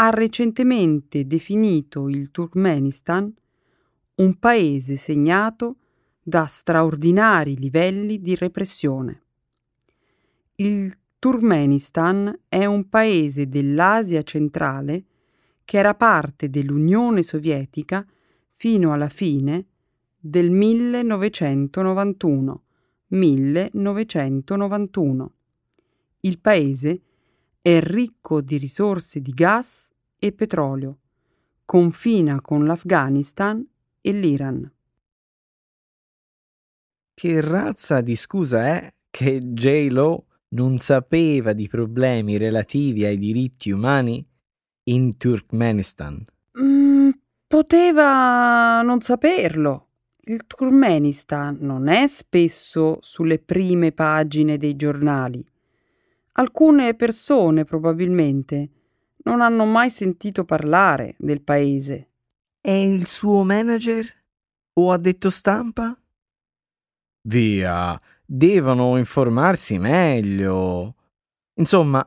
ha 0.00 0.10
recentemente 0.10 1.26
definito 1.26 2.08
il 2.08 2.30
Turkmenistan 2.30 3.34
un 4.16 4.38
paese 4.38 4.94
segnato 4.96 5.76
da 6.20 6.46
straordinari 6.46 7.56
livelli 7.56 8.20
di 8.20 8.34
repressione. 8.34 9.22
Il 10.56 10.92
Turkmenistan 11.18 12.40
è 12.48 12.64
un 12.64 12.88
paese 12.88 13.48
dell'Asia 13.48 14.24
centrale 14.24 15.04
che 15.64 15.78
era 15.78 15.94
parte 15.94 16.50
dell'Unione 16.50 17.22
Sovietica 17.22 18.04
fino 18.52 18.92
alla 18.92 19.08
fine 19.08 19.66
del 20.18 20.50
1991 20.50 22.62
1991. 23.08 25.32
Il 26.20 26.40
paese 26.40 27.02
è 27.60 27.80
ricco 27.80 28.40
di 28.40 28.56
risorse 28.56 29.20
di 29.20 29.32
gas 29.32 29.90
e 30.18 30.32
petrolio, 30.32 30.98
confina 31.64 32.40
con 32.40 32.64
l'Afghanistan 32.64 33.64
e 34.00 34.12
l'Iran. 34.12 34.72
Che 37.14 37.40
razza 37.40 38.00
di 38.00 38.16
scusa 38.16 38.64
è 38.64 38.92
che 39.10 39.40
J-Lo 39.40 40.26
non 40.50 40.78
sapeva 40.78 41.52
di 41.52 41.68
problemi 41.68 42.36
relativi 42.36 43.04
ai 43.04 43.18
diritti 43.18 43.70
umani 43.70 44.26
in 44.84 45.16
Turkmenistan? 45.16 46.24
Mm, 46.60 47.10
poteva 47.46 48.80
non 48.82 49.00
saperlo. 49.00 49.87
Il 50.30 50.46
Turkmenistan 50.46 51.56
non 51.62 51.88
è 51.88 52.06
spesso 52.06 52.98
sulle 53.00 53.38
prime 53.38 53.92
pagine 53.92 54.58
dei 54.58 54.76
giornali. 54.76 55.42
Alcune 56.32 56.94
persone 56.94 57.64
probabilmente 57.64 58.68
non 59.24 59.40
hanno 59.40 59.64
mai 59.64 59.88
sentito 59.88 60.44
parlare 60.44 61.14
del 61.18 61.40
paese. 61.40 62.10
E 62.60 62.92
il 62.92 63.06
suo 63.06 63.42
manager? 63.42 64.04
O 64.74 64.92
ha 64.92 64.98
detto 64.98 65.30
stampa? 65.30 65.98
Via, 67.22 67.98
devono 68.22 68.98
informarsi 68.98 69.78
meglio. 69.78 70.94
Insomma, 71.54 72.04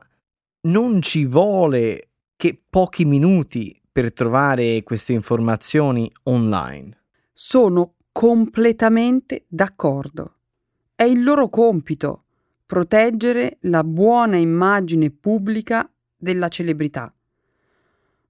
non 0.68 1.02
ci 1.02 1.24
vuole 1.26 2.10
che 2.36 2.62
pochi 2.70 3.04
minuti 3.04 3.76
per 3.90 4.12
trovare 4.12 4.84
queste 4.84 5.12
informazioni 5.12 6.08
online. 6.22 7.00
Sono 7.32 7.96
completamente 8.12 9.46
d'accordo. 9.48 10.34
È 10.94 11.02
il 11.02 11.22
loro 11.22 11.48
compito 11.48 12.24
proteggere 12.66 13.58
la 13.62 13.82
buona 13.82 14.36
immagine 14.36 15.10
pubblica 15.10 15.90
della 16.16 16.48
celebrità. 16.48 17.12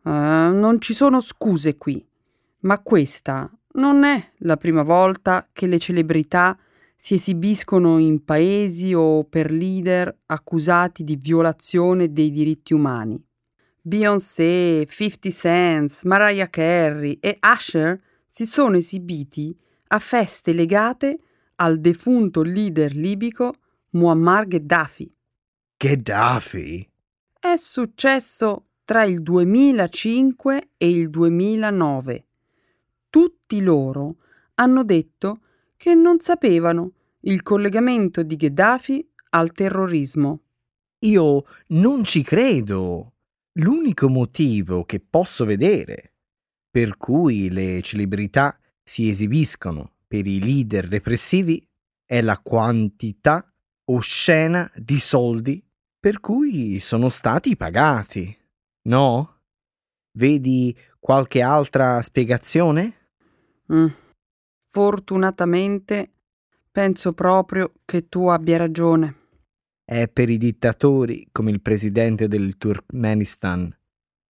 Uh, 0.02 0.10
non 0.10 0.80
ci 0.80 0.94
sono 0.94 1.20
scuse 1.20 1.76
qui, 1.76 2.04
ma 2.60 2.78
questa 2.80 3.50
non 3.74 4.04
è 4.04 4.32
la 4.38 4.56
prima 4.56 4.82
volta 4.82 5.48
che 5.52 5.66
le 5.66 5.78
celebrità 5.78 6.58
si 6.96 7.14
esibiscono 7.14 7.98
in 7.98 8.24
paesi 8.24 8.94
o 8.94 9.24
per 9.24 9.50
leader 9.50 10.14
accusati 10.26 11.04
di 11.04 11.16
violazione 11.16 12.12
dei 12.12 12.30
diritti 12.30 12.74
umani. 12.74 13.20
Beyoncé, 13.80 14.86
50 14.86 15.30
Cent, 15.30 16.00
Mariah 16.04 16.48
Carey 16.48 17.18
e 17.20 17.38
Usher 17.42 18.00
si 18.28 18.46
sono 18.46 18.76
esibiti 18.76 19.56
a 19.92 19.98
feste 19.98 20.52
legate 20.52 21.18
al 21.56 21.78
defunto 21.78 22.42
leader 22.42 22.94
libico 22.94 23.54
Muammar 23.90 24.46
Gheddafi. 24.46 25.14
Gheddafi? 25.76 26.90
È 27.38 27.56
successo 27.56 28.68
tra 28.84 29.04
il 29.04 29.22
2005 29.22 30.70
e 30.78 30.90
il 30.90 31.10
2009. 31.10 32.26
Tutti 33.10 33.60
loro 33.60 34.16
hanno 34.54 34.82
detto 34.82 35.40
che 35.76 35.94
non 35.94 36.20
sapevano 36.20 36.92
il 37.20 37.42
collegamento 37.42 38.22
di 38.22 38.36
Gheddafi 38.36 39.06
al 39.30 39.52
terrorismo. 39.52 40.40
Io 41.00 41.44
non 41.68 42.04
ci 42.04 42.22
credo. 42.22 43.12
L'unico 43.56 44.08
motivo 44.08 44.84
che 44.84 45.00
posso 45.00 45.44
vedere 45.44 46.12
per 46.70 46.96
cui 46.96 47.50
le 47.50 47.82
celebrità 47.82 48.58
si 48.82 49.08
esibiscono 49.08 49.92
per 50.06 50.26
i 50.26 50.40
leader 50.40 50.86
repressivi 50.86 51.66
è 52.04 52.20
la 52.20 52.38
quantità 52.38 53.50
oscena 53.84 54.70
di 54.74 54.98
soldi 54.98 55.64
per 55.98 56.20
cui 56.20 56.78
sono 56.80 57.08
stati 57.08 57.56
pagati. 57.56 58.36
No? 58.88 59.38
Vedi 60.18 60.76
qualche 60.98 61.40
altra 61.40 62.02
spiegazione? 62.02 63.10
Mm. 63.72 63.86
Fortunatamente 64.66 66.12
penso 66.70 67.12
proprio 67.12 67.72
che 67.84 68.08
tu 68.08 68.26
abbia 68.28 68.58
ragione. 68.58 69.20
È 69.84 70.08
per 70.08 70.28
i 70.28 70.38
dittatori 70.38 71.28
come 71.32 71.50
il 71.50 71.62
presidente 71.62 72.28
del 72.28 72.58
Turkmenistan. 72.58 73.74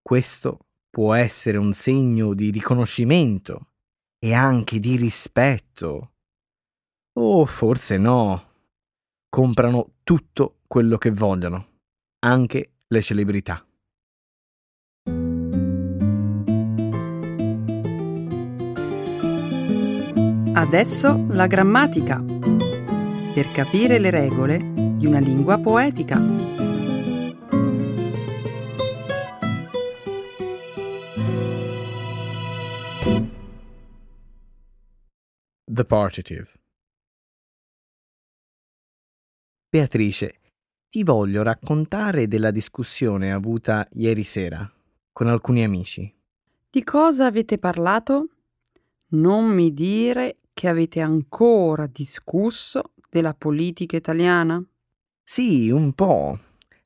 Questo 0.00 0.66
può 0.90 1.14
essere 1.14 1.56
un 1.56 1.72
segno 1.72 2.34
di 2.34 2.50
riconoscimento 2.50 3.71
e 4.24 4.34
anche 4.34 4.78
di 4.78 4.96
rispetto. 4.96 6.12
O 7.18 7.44
forse 7.44 7.98
no. 7.98 8.50
Comprano 9.28 9.94
tutto 10.04 10.58
quello 10.68 10.96
che 10.96 11.10
vogliono, 11.10 11.80
anche 12.20 12.74
le 12.86 13.02
celebrità. 13.02 13.66
Adesso 20.54 21.26
la 21.30 21.46
grammatica. 21.48 22.22
Per 22.22 23.50
capire 23.52 23.98
le 23.98 24.10
regole 24.10 24.58
di 24.96 25.06
una 25.06 25.18
lingua 25.18 25.58
poetica. 25.58 26.51
The 35.74 35.86
partitive. 35.86 36.50
Beatrice, 39.70 40.34
ti 40.90 41.02
voglio 41.02 41.42
raccontare 41.42 42.28
della 42.28 42.50
discussione 42.50 43.32
avuta 43.32 43.88
ieri 43.92 44.22
sera 44.22 44.70
con 45.10 45.28
alcuni 45.28 45.64
amici. 45.64 46.14
Di 46.68 46.84
cosa 46.84 47.24
avete 47.24 47.56
parlato? 47.56 48.28
Non 49.12 49.46
mi 49.46 49.72
dire 49.72 50.40
che 50.52 50.68
avete 50.68 51.00
ancora 51.00 51.86
discusso 51.86 52.92
della 53.08 53.32
politica 53.32 53.96
italiana? 53.96 54.62
Sì, 55.22 55.70
un 55.70 55.94
po'. 55.94 56.38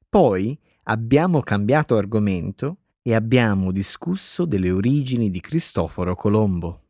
Poi 0.08 0.56
abbiamo 0.84 1.40
cambiato 1.40 1.96
argomento 1.96 2.76
e 3.02 3.16
abbiamo 3.16 3.72
discusso 3.72 4.44
delle 4.44 4.70
origini 4.70 5.28
di 5.28 5.40
Cristoforo 5.40 6.14
Colombo. 6.14 6.82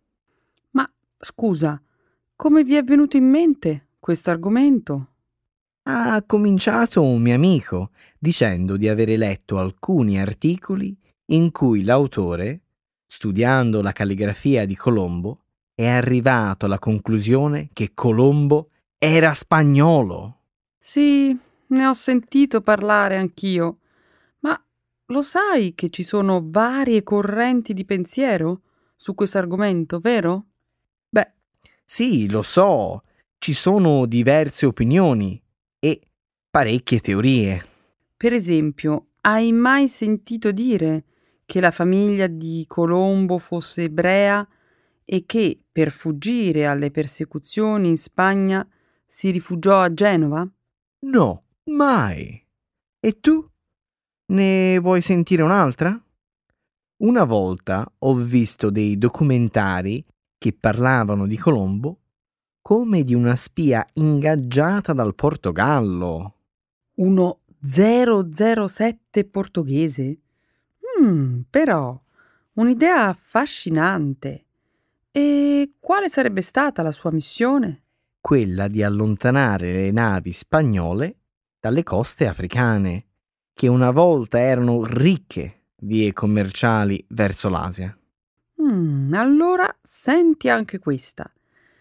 Ma 0.73 0.87
scusa, 1.19 1.81
come 2.37 2.62
vi 2.62 2.77
è 2.77 2.85
venuto 2.85 3.16
in 3.16 3.29
mente 3.29 3.88
questo 3.99 4.31
argomento? 4.31 5.09
Ha 5.85 6.22
cominciato 6.27 7.03
un 7.03 7.22
mio 7.22 7.35
amico 7.35 7.90
dicendo 8.18 8.77
di 8.77 8.88
avere 8.88 9.16
letto 9.16 9.59
alcuni 9.59 10.20
articoli 10.20 10.96
in 11.27 11.51
cui 11.51 11.83
l'autore, 11.83 12.61
studiando 13.07 13.81
la 13.81 13.92
calligrafia 13.92 14.66
di 14.66 14.77
Colombo, 14.77 15.38
è 15.75 15.87
arrivato 15.87 16.66
alla 16.66 16.79
conclusione 16.79 17.70
che 17.72 17.92
Colombo 17.94 18.70
era 18.99 19.33
spagnolo. 19.33 20.40
Sì, 20.79 21.37
ne 21.68 21.87
ho 21.87 21.94
sentito 21.94 22.61
parlare 22.61 23.16
anch'io. 23.16 23.79
Ma 24.40 24.61
lo 25.07 25.22
sai 25.22 25.75
che 25.75 25.88
ci 25.88 26.03
sono 26.03 26.42
varie 26.44 27.03
correnti 27.03 27.72
di 27.75 27.85
pensiero 27.85 28.61
su 28.94 29.14
questo 29.14 29.38
argomento, 29.38 30.01
vero? 30.01 30.46
Sì, 31.88 32.29
lo 32.29 32.42
so. 32.42 33.05
Ci 33.38 33.53
sono 33.53 34.07
diverse 34.07 34.66
opinioni 34.66 35.40
e 35.79 36.01
parecchie 36.51 36.99
teorie. 36.99 37.64
Per 38.16 38.33
esempio, 38.33 39.11
hai 39.20 39.53
mai 39.53 39.88
sentito 39.88 40.51
dire 40.51 41.05
che 41.46 41.61
la 41.61 41.70
famiglia 41.70 42.27
di 42.27 42.64
Colombo 42.66 43.38
fosse 43.38 43.85
ebrea 43.85 44.46
e 45.05 45.25
che, 45.27 45.61
per 45.70 45.92
fuggire 45.92 46.66
alle 46.66 46.90
persecuzioni 46.90 47.88
in 47.88 47.96
Spagna, 47.96 48.66
si 49.07 49.31
rifugiò 49.31 49.79
a 49.81 49.94
Genova? 49.94 50.44
No, 51.07 51.44
mai. 51.70 52.44
E 52.99 53.20
tu? 53.20 53.49
Ne 54.33 54.79
vuoi 54.81 55.01
sentire 55.03 55.42
un'altra? 55.42 56.05
Una 56.96 57.22
volta 57.22 57.88
ho 57.99 58.14
visto 58.14 58.70
dei 58.70 58.99
documentari 58.99 60.05
che 60.38 60.57
parlavano 60.59 61.27
di 61.27 61.37
Colombo 61.37 62.01
come 62.66 63.05
di 63.05 63.14
una 63.14 63.37
spia 63.37 63.87
ingaggiata 63.92 64.92
dal 64.92 65.14
Portogallo. 65.14 66.35
Uno 66.94 67.42
007 67.61 69.25
portoghese? 69.25 70.18
Mm, 71.01 71.42
però, 71.49 71.96
un'idea 72.55 73.07
affascinante. 73.07 74.46
E 75.12 75.75
quale 75.79 76.09
sarebbe 76.09 76.40
stata 76.40 76.83
la 76.83 76.90
sua 76.90 77.12
missione? 77.12 77.85
Quella 78.20 78.66
di 78.66 78.83
allontanare 78.83 79.72
le 79.72 79.90
navi 79.92 80.33
spagnole 80.33 81.18
dalle 81.61 81.85
coste 81.85 82.27
africane, 82.27 83.07
che 83.55 83.68
una 83.68 83.92
volta 83.92 84.40
erano 84.40 84.85
ricche 84.85 85.66
vie 85.83 86.12
commerciali 86.12 87.05
verso 87.11 87.49
l'Asia. 87.49 87.96
Mm, 88.62 89.12
allora 89.14 89.75
senti 89.83 90.49
anche 90.49 90.79
questa. 90.79 91.31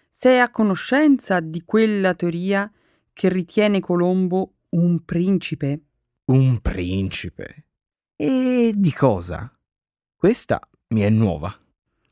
Sei 0.10 0.40
a 0.40 0.50
conoscenza 0.50 1.40
di 1.40 1.64
quella 1.64 2.14
teoria 2.14 2.72
che 3.14 3.30
ritiene 3.30 3.80
Colombo 3.80 4.54
un 4.70 5.04
principe? 5.04 5.82
Un 6.26 6.60
principe? 6.60 7.66
E 8.16 8.74
di 8.76 8.92
cosa? 8.92 9.52
Questa 10.16 10.60
mi 10.90 11.02
è 11.02 11.10
nuova. 11.10 11.54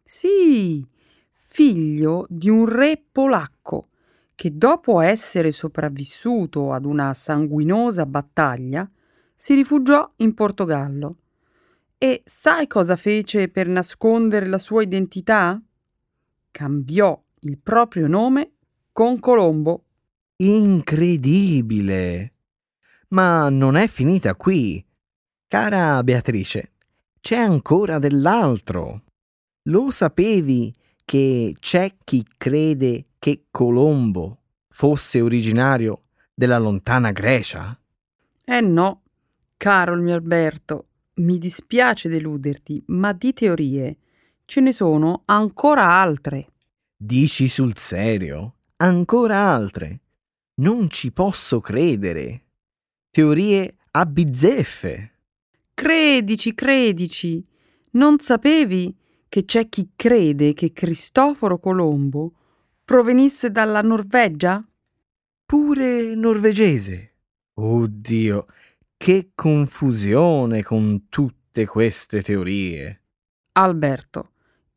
Sì, 0.04 0.86
figlio 1.32 2.26
di 2.30 2.50
un 2.50 2.66
re 2.66 3.02
polacco 3.12 3.90
che 4.36 4.58
dopo 4.58 5.00
essere 5.00 5.52
sopravvissuto 5.52 6.74
ad 6.74 6.86
una 6.86 7.14
sanguinosa 7.14 8.06
battaglia 8.06 8.90
si 9.36 9.54
rifugiò 9.54 10.12
in 10.18 10.34
Portogallo. 10.34 11.18
E 12.04 12.22
sai 12.26 12.68
cosa 12.68 12.98
fece 12.98 13.48
per 13.48 13.66
nascondere 13.70 14.46
la 14.48 14.58
sua 14.58 14.84
identità? 14.84 15.58
Cambiò 16.52 17.18
il 17.40 17.58
proprio 17.58 18.08
nome 18.08 18.56
con 18.92 19.22
Colombo. 19.22 19.86
Incredibile! 20.36 22.34
Ma 23.12 23.48
non 23.48 23.78
è 23.78 23.88
finita 23.88 24.36
qui. 24.36 24.86
Cara 25.48 26.04
Beatrice, 26.04 26.74
c'è 27.22 27.38
ancora 27.38 28.00
dell'altro. 28.00 29.04
Lo 29.70 29.90
sapevi 29.90 30.74
che 31.06 31.56
c'è 31.58 31.96
chi 32.04 32.28
crede 32.36 33.12
che 33.18 33.46
Colombo 33.50 34.42
fosse 34.68 35.22
originario 35.22 36.08
della 36.34 36.58
lontana 36.58 37.14
Grecia? 37.14 37.80
Eh 38.44 38.60
no, 38.60 39.04
caro 39.56 39.94
il 39.94 40.02
mio 40.02 40.16
Alberto, 40.16 40.88
mi 41.16 41.38
dispiace 41.38 42.10
deluderti, 42.10 42.84
ma 42.88 43.14
di 43.14 43.34
teorie 43.34 43.98
ce 44.46 44.62
ne 44.62 44.72
sono 44.72 45.24
ancora 45.26 45.86
altre. 45.86 46.48
Dici 46.96 47.48
sul 47.48 47.78
serio? 47.78 48.56
Ancora 48.78 49.38
altre? 49.38 50.02
Non 50.56 50.90
ci 50.90 51.12
posso 51.12 51.60
credere. 51.60 52.44
Teorie 53.12 53.76
a 53.92 54.06
bizzeffe. 54.06 55.12
Credici, 55.74 56.54
credici. 56.54 57.46
Non 57.92 58.20
sapevi 58.20 58.96
che 59.30 59.46
c'è 59.46 59.68
chi 59.70 59.92
crede 59.96 60.54
che 60.54 60.74
Cristoforo 60.74 61.60
Colombo 61.60 62.34
provenisse 62.84 63.50
dalla 63.52 63.82
Norvegia? 63.82 64.64
Pure 65.46 66.16
norvegese. 66.16 67.14
Oddio, 67.56 68.48
che 69.04 69.32
confusione 69.36 70.64
con 70.64 71.10
tutte 71.10 71.66
queste 71.66 72.22
teorie. 72.22 73.02
Alberto, 73.52 74.30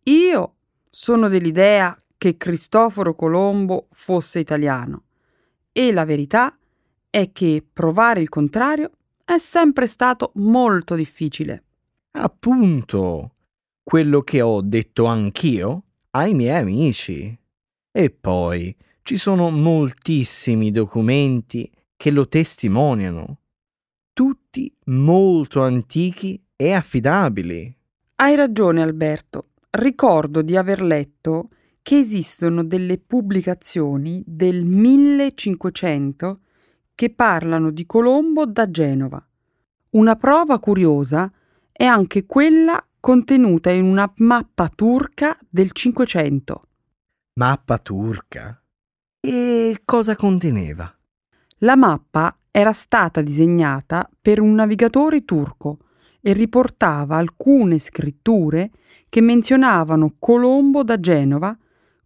io 0.07 0.55
sono 0.91 1.29
dell'idea 1.29 1.97
che 2.19 2.37
Cristoforo 2.37 3.15
Colombo 3.15 3.87
fosse 3.93 4.41
italiano 4.41 5.05
e 5.71 5.93
la 5.93 6.05
verità 6.05 6.59
è 7.09 7.31
che 7.31 7.65
provare 7.73 8.21
il 8.21 8.29
contrario 8.29 8.91
è 9.25 9.39
sempre 9.39 9.87
stato 9.87 10.33
molto 10.35 10.97
difficile. 10.97 11.63
Appunto 12.11 13.35
quello 13.85 14.23
che 14.23 14.41
ho 14.41 14.61
detto 14.61 15.05
anch'io 15.05 15.85
ai 16.11 16.35
miei 16.35 16.63
amici. 16.63 17.39
E 17.93 18.11
poi 18.11 18.77
ci 19.03 19.17
sono 19.19 19.51
moltissimi 19.51 20.73
documenti 20.73 21.71
che 21.97 22.11
lo 22.11 22.27
testimoniano, 22.27 23.43
tutti 24.17 24.75
molto 24.85 25.61
antichi 25.61 26.43
e 26.57 26.73
affidabili. 26.73 27.77
Hai 28.15 28.35
ragione 28.35 28.81
Alberto, 28.81 29.49
ricordo 29.73 30.41
di 30.41 30.57
aver 30.57 30.81
letto 30.81 31.51
che 31.83 31.99
esistono 31.99 32.65
delle 32.65 32.97
pubblicazioni 32.97 34.23
del 34.27 34.65
1500 34.65 36.41
che 36.95 37.11
parlano 37.11 37.71
di 37.71 37.85
Colombo 37.85 38.47
da 38.47 38.71
Genova. 38.71 39.23
Una 39.91 40.17
prova 40.17 40.59
curiosa 40.61 41.31
è 41.71 41.85
anche 41.85 42.25
quella 42.25 42.83
contenuta 42.99 43.69
in 43.69 43.85
una 43.85 44.11
mappa 44.17 44.71
turca 44.75 45.37
del 45.47 45.73
Cinquecento. 45.73 46.69
Mappa 47.35 47.77
turca? 47.77 48.63
E 49.21 49.83
cosa 49.85 50.17
conteneva? 50.17 50.91
La 51.59 51.77
mappa 51.77 52.35
era 52.57 52.73
stata 52.73 53.21
disegnata 53.21 54.09
per 54.19 54.41
un 54.41 54.55
navigatore 54.55 55.27
turco 55.27 55.81
e 56.23 56.33
riportava 56.33 57.17
alcune 57.17 57.79
scritture 57.79 58.71
che 59.11 59.21
menzionavano 59.21 60.15
Colombo 60.19 60.83
da 60.83 60.99
Genova 60.99 61.55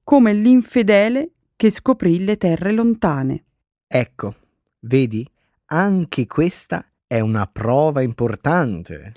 come 0.03 0.33
l'infedele 0.33 1.31
che 1.55 1.71
scoprì 1.71 2.25
le 2.25 2.37
terre 2.37 2.73
lontane. 2.73 3.45
Ecco, 3.87 4.35
vedi, 4.81 5.25
anche 5.67 6.27
questa 6.27 6.85
è 7.07 7.21
una 7.21 7.47
prova 7.47 8.03
importante. 8.03 9.13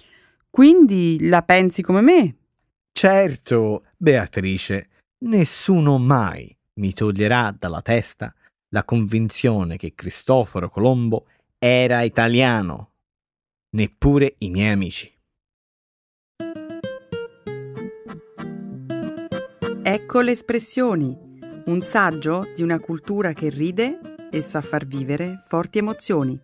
Quindi 0.52 1.18
la 1.28 1.42
pensi 1.42 1.82
come 1.82 2.02
me? 2.02 2.36
Certo, 2.92 3.86
Beatrice, 3.98 4.88
nessuno 5.22 5.98
mai 5.98 6.56
mi 6.76 6.94
toglierà 6.94 7.56
dalla 7.58 7.82
testa 7.82 8.32
la 8.74 8.84
convinzione 8.84 9.78
che 9.78 9.94
Cristoforo 9.94 10.70
Colombo 10.70 11.28
era 11.58 12.02
italiano. 12.02 12.92
Neppure 13.76 14.36
i 14.40 14.50
miei 14.50 14.72
amici. 14.72 15.12
Ecco 19.86 20.22
le 20.22 20.32
espressioni, 20.32 21.16
un 21.66 21.82
saggio 21.82 22.52
di 22.56 22.64
una 22.64 22.80
cultura 22.80 23.34
che 23.34 23.50
ride 23.50 24.30
e 24.32 24.42
sa 24.42 24.62
far 24.62 24.86
vivere 24.86 25.44
forti 25.46 25.78
emozioni. 25.78 26.40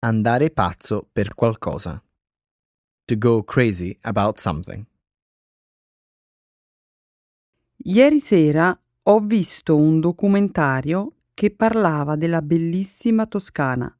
Andare 0.00 0.50
pazzo 0.50 1.08
per 1.10 1.34
qualcosa. 1.34 2.02
To 3.04 3.16
go 3.16 3.42
crazy 3.42 3.96
about 4.02 4.38
something. 4.38 4.84
Ieri 7.84 8.18
sera 8.18 8.76
ho 9.04 9.20
visto 9.20 9.76
un 9.76 10.00
documentario 10.00 11.12
che 11.32 11.52
parlava 11.52 12.16
della 12.16 12.42
bellissima 12.42 13.26
Toscana. 13.26 13.96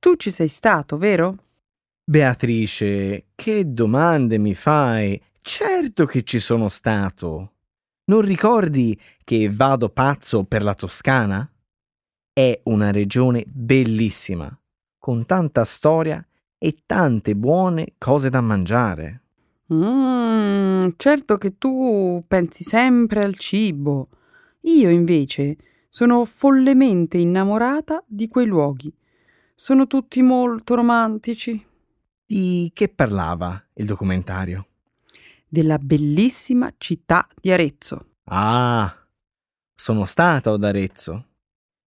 Tu 0.00 0.16
ci 0.16 0.32
sei 0.32 0.48
stato, 0.48 0.98
vero? 0.98 1.44
Beatrice, 2.02 3.26
che 3.36 3.72
domande 3.72 4.38
mi 4.38 4.52
fai? 4.54 5.22
Certo 5.40 6.06
che 6.06 6.24
ci 6.24 6.40
sono 6.40 6.68
stato. 6.68 7.52
Non 8.06 8.20
ricordi 8.20 9.00
che 9.22 9.48
vado 9.48 9.88
pazzo 9.88 10.42
per 10.42 10.64
la 10.64 10.74
Toscana? 10.74 11.48
È 12.32 12.60
una 12.64 12.90
regione 12.90 13.44
bellissima, 13.46 14.50
con 14.98 15.24
tanta 15.24 15.64
storia 15.64 16.26
e 16.58 16.82
tante 16.84 17.36
buone 17.36 17.94
cose 17.96 18.28
da 18.28 18.40
mangiare. 18.40 19.21
Mm, 19.72 20.90
certo 20.96 21.38
che 21.38 21.56
tu 21.56 22.22
pensi 22.28 22.62
sempre 22.62 23.22
al 23.24 23.36
cibo. 23.36 24.08
Io 24.62 24.90
invece 24.90 25.56
sono 25.88 26.24
follemente 26.26 27.16
innamorata 27.16 28.04
di 28.06 28.28
quei 28.28 28.46
luoghi. 28.46 28.92
Sono 29.54 29.86
tutti 29.86 30.20
molto 30.20 30.74
romantici. 30.74 31.64
Di 32.26 32.70
che 32.74 32.88
parlava 32.88 33.62
il 33.74 33.86
documentario? 33.86 34.66
Della 35.48 35.78
bellissima 35.78 36.72
città 36.76 37.26
di 37.40 37.50
Arezzo. 37.50 38.06
Ah, 38.24 38.94
sono 39.74 40.04
stato 40.04 40.52
ad 40.52 40.64
Arezzo. 40.64 41.26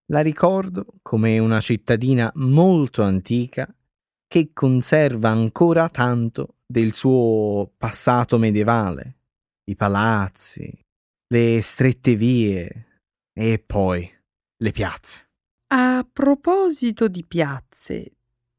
La 0.06 0.20
ricordo 0.20 0.86
come 1.02 1.38
una 1.38 1.60
cittadina 1.60 2.30
molto 2.36 3.02
antica 3.02 3.68
che 4.36 4.50
conserva 4.52 5.30
ancora 5.30 5.88
tanto 5.88 6.56
del 6.66 6.92
suo 6.92 7.72
passato 7.74 8.36
medievale, 8.36 9.20
i 9.70 9.76
palazzi, 9.76 10.70
le 11.28 11.60
strette 11.62 12.16
vie 12.16 13.00
e 13.32 13.58
poi 13.64 14.06
le 14.58 14.70
piazze. 14.72 15.30
A 15.68 16.06
proposito 16.12 17.08
di 17.08 17.24
piazze, 17.24 18.12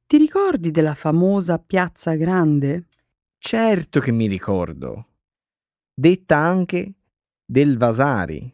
ti 0.08 0.18
ricordi 0.18 0.72
della 0.72 0.96
famosa 0.96 1.60
Piazza 1.60 2.16
Grande? 2.16 2.88
Certo 3.38 4.00
che 4.00 4.12
mi 4.12 4.26
ricordo. 4.26 5.10
Detta 5.94 6.38
anche 6.38 6.94
del 7.46 7.78
Vasari. 7.78 8.52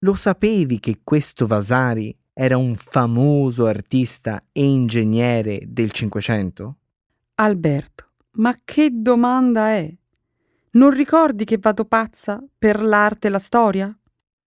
Lo 0.00 0.14
sapevi 0.14 0.78
che 0.78 1.00
questo 1.02 1.46
Vasari 1.46 2.14
era 2.34 2.58
un 2.58 2.74
famoso 2.76 3.64
artista 3.64 4.44
e 4.52 4.62
ingegnere 4.62 5.62
del 5.66 5.90
Cinquecento? 5.90 6.76
Alberto, 7.36 8.10
ma 8.32 8.54
che 8.62 8.90
domanda 8.92 9.70
è? 9.70 9.90
Non 10.72 10.90
ricordi 10.90 11.46
che 11.46 11.56
vado 11.56 11.86
pazza 11.86 12.44
per 12.58 12.82
l'arte 12.82 13.28
e 13.28 13.30
la 13.30 13.38
storia? 13.38 13.98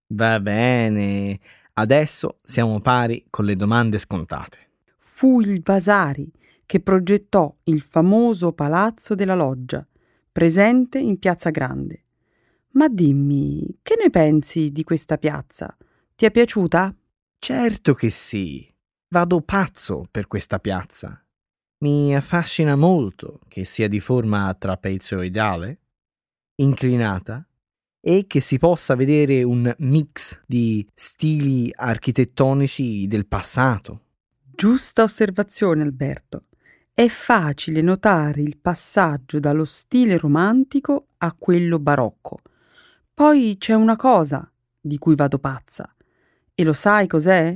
Va 0.09 0.39
bene, 0.39 1.39
adesso 1.73 2.37
siamo 2.43 2.79
pari 2.81 3.25
con 3.31 3.45
le 3.45 3.55
domande 3.55 3.97
scontate 3.97 4.65
fu 5.17 5.41
il 5.41 5.63
Vasari 5.63 6.31
che 6.67 6.79
progettò 6.79 7.51
il 7.63 7.81
famoso 7.81 8.51
palazzo 8.51 9.15
della 9.15 9.33
loggia, 9.33 9.83
presente 10.31 10.99
in 10.99 11.17
Piazza 11.17 11.49
Grande. 11.49 12.03
Ma 12.73 12.87
dimmi, 12.87 13.79
che 13.81 13.95
ne 13.99 14.11
pensi 14.11 14.71
di 14.71 14.83
questa 14.83 15.17
piazza? 15.17 15.75
Ti 16.13 16.25
è 16.25 16.29
piaciuta? 16.29 16.95
Certo 17.39 17.93
che 17.93 18.09
sì. 18.09 18.67
Vado 19.09 19.41
pazzo 19.41 20.05
per 20.09 20.27
questa 20.27 20.59
piazza. 20.59 21.23
Mi 21.79 22.15
affascina 22.15 22.75
molto 22.75 23.39
che 23.47 23.63
sia 23.63 23.87
di 23.87 23.99
forma 23.99 24.53
trapezoidale, 24.53 25.79
inclinata 26.55 27.47
e 28.01 28.25
che 28.27 28.39
si 28.39 28.57
possa 28.57 28.95
vedere 28.95 29.43
un 29.43 29.73
mix 29.79 30.41
di 30.45 30.87
stili 30.93 31.71
architettonici 31.73 33.05
del 33.07 33.27
passato. 33.27 34.01
Giusta 34.39 35.03
osservazione, 35.03 35.83
Alberto. 35.83 36.45
È 36.91 37.07
facile 37.07 37.81
notare 37.81 38.41
il 38.41 38.57
passaggio 38.57 39.39
dallo 39.39 39.65
stile 39.65 40.17
romantico 40.17 41.09
a 41.17 41.33
quello 41.37 41.77
barocco. 41.77 42.39
Poi 43.13 43.55
c'è 43.59 43.73
una 43.73 43.95
cosa 43.95 44.51
di 44.79 44.97
cui 44.97 45.15
vado 45.15 45.37
pazza. 45.37 45.93
E 46.59 46.63
lo 46.63 46.73
sai 46.73 47.05
cos'è? 47.05 47.55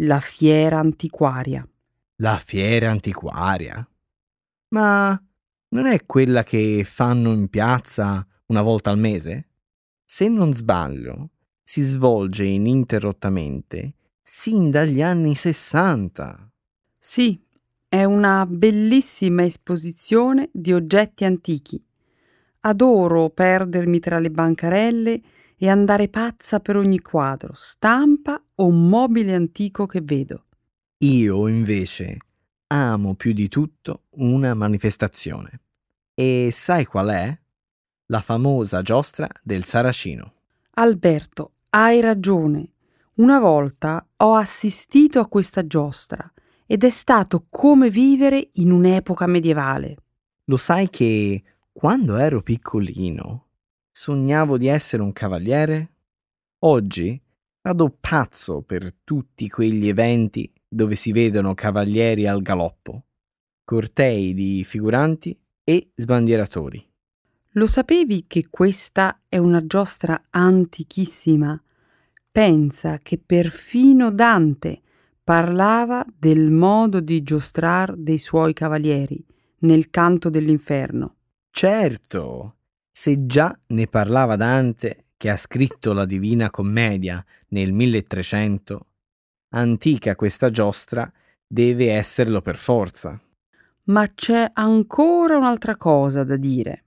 La 0.00 0.20
fiera 0.20 0.78
antiquaria. 0.78 1.66
La 2.16 2.36
fiera 2.36 2.90
antiquaria? 2.90 3.88
Ma 4.74 5.18
non 5.68 5.86
è 5.86 6.04
quella 6.04 6.44
che 6.44 6.84
fanno 6.84 7.32
in 7.32 7.48
piazza 7.48 8.26
una 8.48 8.60
volta 8.60 8.90
al 8.90 8.98
mese? 8.98 9.48
Se 10.04 10.28
non 10.28 10.52
sbaglio, 10.52 11.30
si 11.62 11.80
svolge 11.80 12.44
ininterrottamente 12.44 13.94
sin 14.22 14.70
dagli 14.70 15.00
anni 15.00 15.34
sessanta. 15.34 16.46
Sì, 16.98 17.42
è 17.88 18.04
una 18.04 18.44
bellissima 18.44 19.44
esposizione 19.44 20.50
di 20.52 20.74
oggetti 20.74 21.24
antichi. 21.24 21.82
Adoro 22.60 23.30
perdermi 23.30 23.98
tra 23.98 24.18
le 24.18 24.30
bancarelle 24.30 25.22
e 25.58 25.68
andare 25.68 26.08
pazza 26.08 26.60
per 26.60 26.76
ogni 26.76 27.00
quadro, 27.00 27.52
stampa 27.54 28.40
o 28.56 28.70
mobile 28.70 29.34
antico 29.34 29.86
che 29.86 30.00
vedo. 30.00 30.44
Io, 30.98 31.48
invece, 31.48 32.18
amo 32.68 33.14
più 33.14 33.32
di 33.32 33.48
tutto 33.48 34.04
una 34.10 34.54
manifestazione. 34.54 35.60
E 36.14 36.50
sai 36.52 36.84
qual 36.84 37.08
è? 37.08 37.38
La 38.06 38.20
famosa 38.20 38.82
giostra 38.82 39.28
del 39.42 39.64
Saracino. 39.64 40.32
Alberto, 40.72 41.52
hai 41.70 42.00
ragione. 42.00 42.72
Una 43.14 43.38
volta 43.40 44.06
ho 44.16 44.34
assistito 44.34 45.20
a 45.20 45.28
questa 45.28 45.66
giostra 45.66 46.32
ed 46.66 46.84
è 46.84 46.90
stato 46.90 47.46
come 47.48 47.90
vivere 47.90 48.50
in 48.54 48.70
un'epoca 48.70 49.26
medievale. 49.26 49.96
Lo 50.44 50.56
sai 50.56 50.88
che 50.88 51.42
quando 51.72 52.16
ero 52.16 52.42
piccolino 52.42 53.47
sognavo 53.98 54.58
di 54.58 54.68
essere 54.68 55.02
un 55.02 55.12
cavaliere? 55.12 55.94
Oggi 56.60 57.20
vado 57.62 57.96
pazzo 57.98 58.62
per 58.62 58.94
tutti 59.02 59.48
quegli 59.48 59.88
eventi 59.88 60.48
dove 60.68 60.94
si 60.94 61.10
vedono 61.10 61.52
cavalieri 61.54 62.28
al 62.28 62.40
galoppo, 62.40 63.06
cortei 63.64 64.34
di 64.34 64.62
figuranti 64.62 65.36
e 65.64 65.90
sbandieratori. 65.96 66.88
Lo 67.54 67.66
sapevi 67.66 68.26
che 68.28 68.46
questa 68.48 69.18
è 69.28 69.36
una 69.38 69.66
giostra 69.66 70.26
antichissima 70.30 71.60
pensa 72.30 72.98
che 72.98 73.18
perfino 73.18 74.12
Dante 74.12 74.80
parlava 75.24 76.06
del 76.16 76.52
modo 76.52 77.00
di 77.00 77.20
giostrar 77.24 77.96
dei 77.96 78.18
suoi 78.18 78.52
cavalieri 78.52 79.26
nel 79.62 79.90
canto 79.90 80.30
dell'inferno. 80.30 81.16
Certo, 81.50 82.57
se 83.00 83.26
già 83.26 83.56
ne 83.68 83.86
parlava 83.86 84.34
Dante 84.34 85.04
che 85.16 85.30
ha 85.30 85.36
scritto 85.36 85.92
la 85.92 86.04
Divina 86.04 86.50
Commedia 86.50 87.24
nel 87.50 87.72
1300, 87.72 88.86
antica 89.50 90.16
questa 90.16 90.50
giostra 90.50 91.08
deve 91.46 91.92
esserlo 91.92 92.40
per 92.40 92.56
forza. 92.56 93.16
Ma 93.84 94.12
c'è 94.12 94.50
ancora 94.52 95.36
un'altra 95.36 95.76
cosa 95.76 96.24
da 96.24 96.36
dire. 96.36 96.86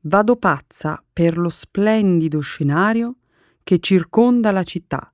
Vado 0.00 0.36
pazza 0.36 1.02
per 1.10 1.38
lo 1.38 1.48
splendido 1.48 2.40
scenario 2.40 3.16
che 3.62 3.78
circonda 3.78 4.50
la 4.50 4.62
città. 4.62 5.10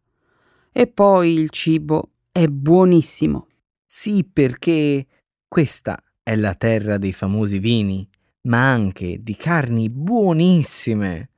E 0.73 0.89
poi 0.89 1.35
il 1.35 1.51
cibo 1.51 2.11
è 2.33 2.49
buonissimo. 2.49 3.47
Sì, 3.87 4.29
perché 4.31 5.07
questa 5.47 5.97
è 6.21 6.35
la 6.35 6.55
terra 6.55 6.99
dei 6.99 7.13
famosi 7.13 7.61
vini, 7.61 8.09
ma 8.47 8.71
anche 8.71 9.23
di 9.23 9.37
carni 9.37 9.91
buonissime. 9.91 11.31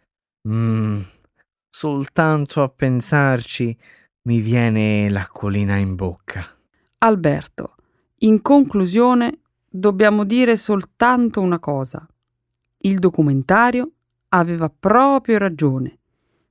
Mmm, 0.49 1.01
soltanto 1.69 2.63
a 2.63 2.69
pensarci 2.69 3.77
mi 4.23 4.41
viene 4.41 5.09
l'acquolina 5.09 5.77
in 5.77 5.95
bocca. 5.95 6.45
Alberto, 6.99 7.75
in 8.21 8.43
conclusione 8.43 9.41
dobbiamo 9.69 10.25
dire 10.25 10.57
soltanto 10.57 11.41
una 11.41 11.59
cosa. 11.59 12.07
Il 12.79 12.99
documentario 12.99 13.93
aveva 14.29 14.69
proprio 14.69 15.39
ragione. 15.39 15.99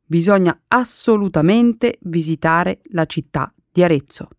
Bisogna 0.04 0.60
assolutamente 0.68 1.98
visitare 2.02 2.82
la 2.92 3.06
città 3.06 3.54
di 3.72 3.84
Arezzo. 3.84 4.30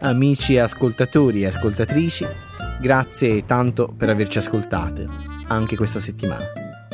Amici 0.00 0.56
ascoltatori 0.58 1.42
e 1.42 1.46
ascoltatrici, 1.46 2.24
grazie 2.80 3.44
tanto 3.44 3.92
per 3.96 4.08
averci 4.08 4.38
ascoltate 4.38 5.06
anche 5.48 5.76
questa 5.76 5.98
settimana. 5.98 6.44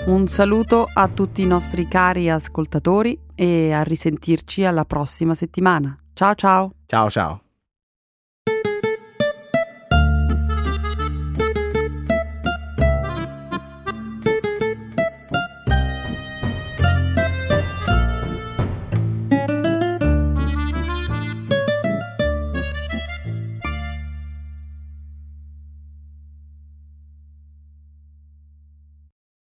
Un 0.07 0.27
saluto 0.27 0.87
a 0.91 1.09
tutti 1.09 1.43
i 1.43 1.47
nostri 1.47 1.87
cari 1.87 2.31
ascoltatori 2.31 3.19
e 3.35 3.73
a 3.73 3.83
risentirci 3.83 4.65
alla 4.65 4.87
prossima 4.87 5.35
settimana. 5.35 5.99
Ciao 6.15 6.35
ciao. 6.35 6.73
Ciao 6.87 7.11
ciao. 7.11 7.44